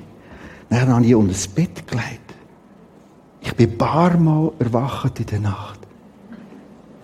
Dann 0.71 0.89
habe 0.89 1.07
ich 1.07 1.15
unter 1.15 1.33
das 1.33 1.49
Bett 1.49 1.87
gelegt. 1.87 2.35
Ich 3.41 3.55
bin 3.55 3.71
ein 3.71 3.79
paar 3.79 4.17
Mal 4.19 4.53
erwacht 4.59 5.19
in 5.21 5.27
der 5.27 5.41
Nacht. 5.41 5.79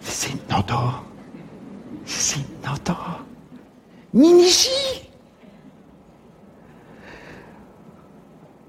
Sie 0.00 0.28
sind 0.28 0.48
noch 0.50 0.62
da. 0.62 1.02
Sie 2.04 2.34
sind 2.34 2.64
noch 2.64 2.78
da. 2.78 3.23
Meine 4.14 4.44
Ski! 4.44 5.08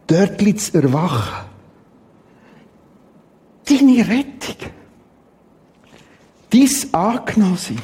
Dort 0.08 0.42
liegt 0.42 0.60
das 0.60 0.70
Erwachen. 0.72 1.46
Deine 3.66 4.08
Rettung. 4.08 4.72
Dies 6.52 6.92
angenommen 6.92 7.58
sein. 7.58 7.80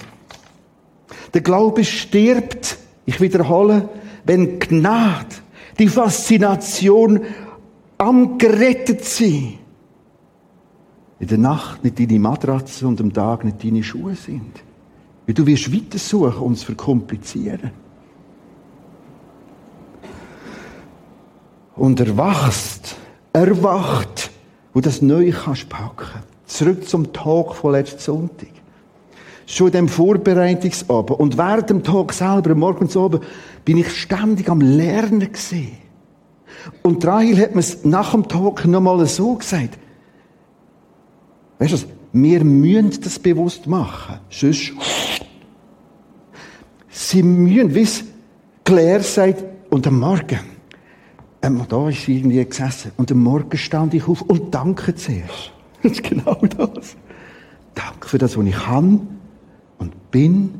Der 1.35 1.41
Glaube 1.41 1.83
stirbt, 1.83 2.79
ich 3.05 3.21
wiederhole, 3.21 3.89
wenn 4.23 4.57
Gnade, 4.57 5.35
die 5.77 5.87
Faszination 5.87 7.21
am 7.99 8.39
gerettet 8.39 9.05
sein, 9.05 9.59
in 11.19 11.27
der 11.27 11.37
Nacht 11.37 11.83
nicht 11.83 11.99
deine 11.99 12.17
Matratze 12.17 12.87
und 12.87 12.99
am 13.01 13.13
Tag 13.13 13.43
nicht 13.43 13.63
deine 13.63 13.83
Schuhe 13.83 14.15
sind. 14.15 14.63
Weil 15.25 15.35
du 15.35 15.45
wirst 15.45 15.73
weiter 15.73 15.99
suchen 15.99 16.41
und 16.41 16.53
es 16.53 16.63
verkomplizieren. 16.63 17.71
Und 21.75 21.99
erwachst, 21.99 22.95
erwacht, 23.33 24.31
wo 24.73 24.81
das 24.81 25.01
neu 25.01 25.31
kannst 25.31 25.69
packen. 25.69 26.23
Zurück 26.45 26.87
zum 26.87 27.13
Tag 27.13 27.55
von 27.55 27.71
letzten 27.71 27.99
Sonntag. 27.99 28.49
Schon 29.45 29.71
dem 29.71 29.87
Vorbereitungsabend 29.87 31.19
und 31.19 31.37
während 31.37 31.69
dem 31.69 31.83
Tag 31.83 32.13
selber, 32.13 32.55
morgens 32.55 32.95
oben, 32.95 33.21
bin 33.65 33.77
ich 33.77 33.91
ständig 33.99 34.49
am 34.49 34.61
Lernen 34.61 35.31
gesehen. 35.31 35.77
Und 36.83 37.05
Rahel 37.05 37.37
hat 37.37 37.55
mir 37.55 37.61
es 37.61 37.83
nach 37.83 38.11
dem 38.11 38.27
Tag 38.27 38.65
nochmal 38.65 39.05
so 39.07 39.35
gesagt. 39.35 39.77
Weißt 41.59 41.73
du 41.73 41.75
was? 41.77 41.85
Wir 42.13 42.43
müssen 42.43 43.01
das 43.01 43.19
bewusst 43.19 43.67
machen. 43.67 44.19
Sonst 44.29 44.73
Sie 46.89 47.23
müssen, 47.23 47.73
wie 47.73 47.81
es 47.81 48.03
Claire 48.63 49.01
sagt, 49.01 49.43
und 49.69 49.87
am 49.87 49.99
Morgen, 49.99 50.39
ähm, 51.41 51.65
da 51.67 51.89
ist 51.89 52.05
sie 52.05 52.17
irgendwie 52.17 52.43
gesessen, 52.45 52.91
und 52.97 53.11
am 53.11 53.23
Morgen 53.23 53.57
stand 53.57 53.93
ich 53.93 54.07
auf 54.07 54.21
und 54.21 54.53
danke 54.53 54.95
zuerst. 54.95 55.51
Das 55.83 55.93
ist 55.93 56.03
genau 56.03 56.35
das. 56.35 56.95
Danke 57.73 58.07
für 58.07 58.19
das, 58.19 58.37
was 58.37 58.45
ich 58.45 58.55
kann 58.55 59.07
und 59.79 60.11
bin 60.11 60.53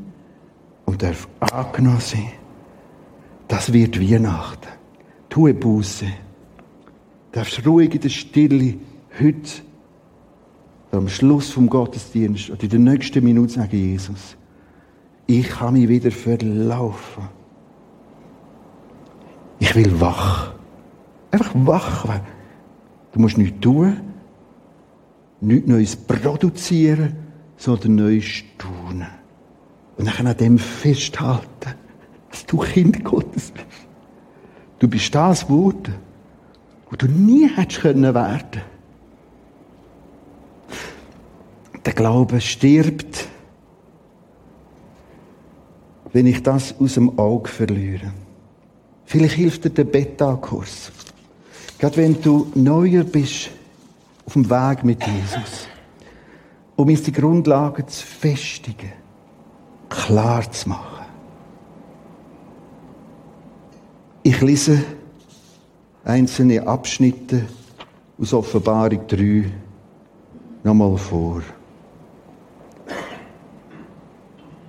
und 0.84 1.00
darf 1.00 1.28
angenommen 1.38 2.00
sein. 2.00 2.32
Das 3.46 3.72
wird 3.72 4.00
Weihnachten. 4.00 4.66
Tue 5.28 5.54
Buße. 5.54 6.06
Darfst 7.30 7.64
ruhig 7.64 7.94
in 7.94 8.00
der 8.00 8.08
Stille 8.08 8.74
heute 9.20 9.62
am 10.92 11.08
Schluss 11.08 11.50
vom 11.50 11.68
Gottesdienst 11.68 12.50
oder 12.50 12.62
in 12.62 12.68
der 12.68 12.78
nächsten 12.78 13.24
Minute 13.24 13.54
sagen, 13.54 13.76
Jesus, 13.76 14.36
ich 15.26 15.48
kann 15.48 15.74
mich 15.74 15.88
wieder 15.88 16.10
verlaufen. 16.10 17.24
Ich 19.58 19.74
will 19.74 20.00
wach. 20.00 20.52
Einfach 21.30 21.52
wach 21.54 22.06
werden. 22.06 22.26
Du 23.12 23.20
musst 23.20 23.38
nichts 23.38 23.60
tun, 23.60 23.96
nichts 25.40 25.68
Neues 25.68 25.96
produzieren, 25.96 27.16
sondern 27.56 27.94
Neues 27.94 28.24
staunen. 28.24 29.08
Und 29.96 30.06
dann 30.06 30.26
an 30.26 30.36
dem 30.36 30.58
festhalten, 30.58 31.74
dass 32.30 32.46
du 32.46 32.58
Kind 32.58 33.02
Gottes 33.04 33.50
bist. 33.50 33.66
Du 34.78 34.88
bist 34.88 35.14
das 35.14 35.46
geworden, 35.46 35.94
wo 36.90 36.96
du 36.96 37.06
nie 37.06 37.48
hättest 37.48 37.80
können 37.80 38.14
werden. 38.14 38.62
Der 41.84 41.92
Glaube 41.92 42.40
stirbt 42.40 43.28
wenn 46.12 46.26
ich 46.26 46.42
das 46.42 46.74
aus 46.78 46.94
dem 46.94 47.18
Auge 47.18 47.48
verliere. 47.48 48.12
Vielleicht 49.04 49.34
hilft 49.34 49.64
dir 49.64 49.70
der 49.70 49.84
Beta-Kurs. 49.84 50.92
Gerade 51.78 51.96
wenn 51.96 52.20
du 52.20 52.50
neuer 52.54 53.02
bist 53.02 53.50
auf 54.26 54.34
dem 54.34 54.48
Weg 54.48 54.84
mit 54.84 55.04
Jesus, 55.04 55.66
um 56.76 56.88
uns 56.88 57.02
die 57.02 57.12
Grundlagen 57.12 57.86
zu 57.88 58.06
festigen, 58.06 58.92
klar 59.88 60.50
zu 60.50 60.68
machen. 60.68 61.06
Ich 64.22 64.40
lese 64.40 64.84
einzelne 66.04 66.64
Abschnitte 66.66 67.46
aus 68.18 68.32
Offenbarung 68.32 69.06
3 69.08 69.50
nochmal 70.62 70.96
vor. 70.96 71.42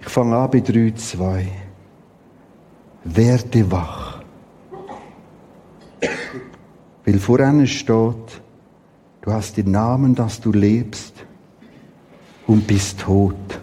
Ich 0.01 0.02
fange 0.13 0.35
an 0.35 0.49
bei 0.49 0.59
3,2. 0.59 1.47
Werde 3.05 3.71
wach. 3.71 4.21
Weil 7.05 7.19
voran 7.19 7.65
steht, 7.67 8.41
du 9.21 9.31
hast 9.31 9.57
den 9.57 9.71
Namen, 9.71 10.13
dass 10.15 10.39
du 10.39 10.51
lebst 10.51 11.25
und 12.47 12.65
bist 12.67 12.99
tot. 12.99 13.59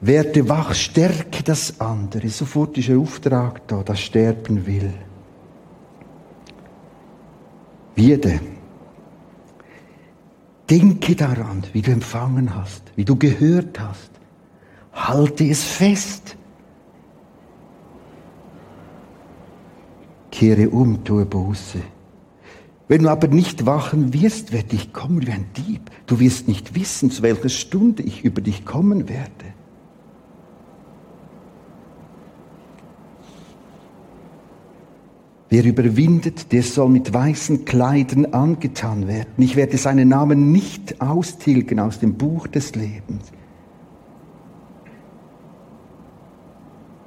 Werde 0.00 0.48
wach, 0.48 0.74
stärke 0.74 1.42
das 1.42 1.80
andere. 1.80 2.28
Sofort 2.28 2.78
ist 2.78 2.90
ein 2.90 2.98
Auftrag 3.00 3.66
da, 3.66 3.82
das 3.82 4.00
sterben 4.00 4.64
will. 4.66 4.92
Wie 7.96 8.16
denn? 8.16 8.53
Denke 10.70 11.14
daran, 11.14 11.62
wie 11.72 11.82
du 11.82 11.92
empfangen 11.92 12.54
hast, 12.54 12.82
wie 12.96 13.04
du 13.04 13.16
gehört 13.16 13.78
hast. 13.78 14.10
Halte 14.92 15.44
es 15.44 15.62
fest. 15.62 16.36
Kehre 20.30 20.70
um, 20.70 21.04
tue 21.04 21.26
Buße. 21.26 21.80
Wenn 22.88 23.02
du 23.02 23.08
aber 23.08 23.28
nicht 23.28 23.66
wachen 23.66 24.12
wirst, 24.12 24.52
werde 24.52 24.76
ich 24.76 24.92
kommen 24.92 25.26
wie 25.26 25.32
ein 25.32 25.46
Dieb. 25.56 25.90
Du 26.06 26.20
wirst 26.20 26.48
nicht 26.48 26.74
wissen, 26.74 27.10
zu 27.10 27.22
welcher 27.22 27.48
Stunde 27.48 28.02
ich 28.02 28.24
über 28.24 28.40
dich 28.40 28.64
kommen 28.64 29.08
werde. 29.08 29.54
Wer 35.54 35.66
überwindet, 35.66 36.50
der 36.50 36.64
soll 36.64 36.88
mit 36.88 37.14
weißen 37.14 37.64
Kleidern 37.64 38.26
angetan 38.26 39.06
werden. 39.06 39.34
Ich 39.36 39.54
werde 39.54 39.78
seinen 39.78 40.08
Namen 40.08 40.50
nicht 40.50 41.00
austilgen 41.00 41.78
aus 41.78 42.00
dem 42.00 42.14
Buch 42.14 42.48
des 42.48 42.74
Lebens. 42.74 43.30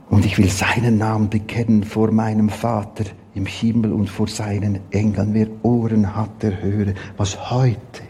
Und 0.09 0.25
ich 0.25 0.37
will 0.37 0.47
seinen 0.47 0.97
Namen 0.97 1.29
bekennen 1.29 1.83
vor 1.83 2.09
meinem 2.13 2.47
Vater 2.47 3.03
im 3.35 3.45
Himmel 3.45 3.91
und 3.91 4.09
vor 4.09 4.29
seinen 4.29 4.79
Engeln. 4.91 5.33
Wer 5.33 5.49
Ohren 5.63 6.15
hat, 6.15 6.41
der 6.41 6.61
höre, 6.61 6.93
was 7.17 7.51
heute 7.51 8.03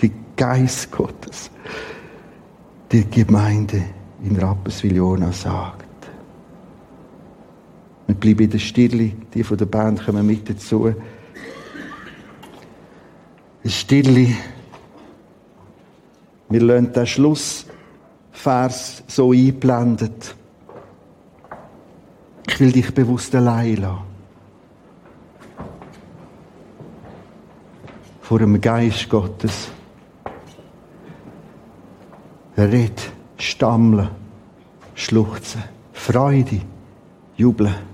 der 0.00 0.10
Geist 0.36 0.92
Gottes 0.92 1.50
der 2.92 3.02
Gemeinde 3.02 3.82
in 4.22 4.36
Rapperswil-Jona 4.36 5.32
sagt. 5.32 5.81
Wir 8.06 8.14
bleiben 8.14 8.44
in 8.44 8.50
der 8.50 8.58
Stille, 8.58 9.12
die 9.32 9.44
von 9.44 9.56
der 9.56 9.66
Band 9.66 10.04
kommen 10.04 10.26
mit 10.26 10.48
dazu. 10.48 10.94
Die 13.64 13.70
Stille. 13.70 14.34
Wir 16.48 16.60
lassen 16.60 16.92
den 16.92 17.06
Schlussvers 17.06 19.02
so 19.06 19.32
eingeblendet. 19.32 20.34
Ich 22.48 22.60
will 22.60 22.72
dich 22.72 22.92
bewusst 22.92 23.34
allein 23.34 23.76
lassen. 23.76 24.02
Vor 28.20 28.38
dem 28.38 28.60
Geist 28.60 29.08
Gottes. 29.08 29.68
Red, 32.56 33.00
stammeln, 33.38 34.10
schluchzen, 34.94 35.62
Freude, 35.92 36.60
jubeln. 37.36 37.91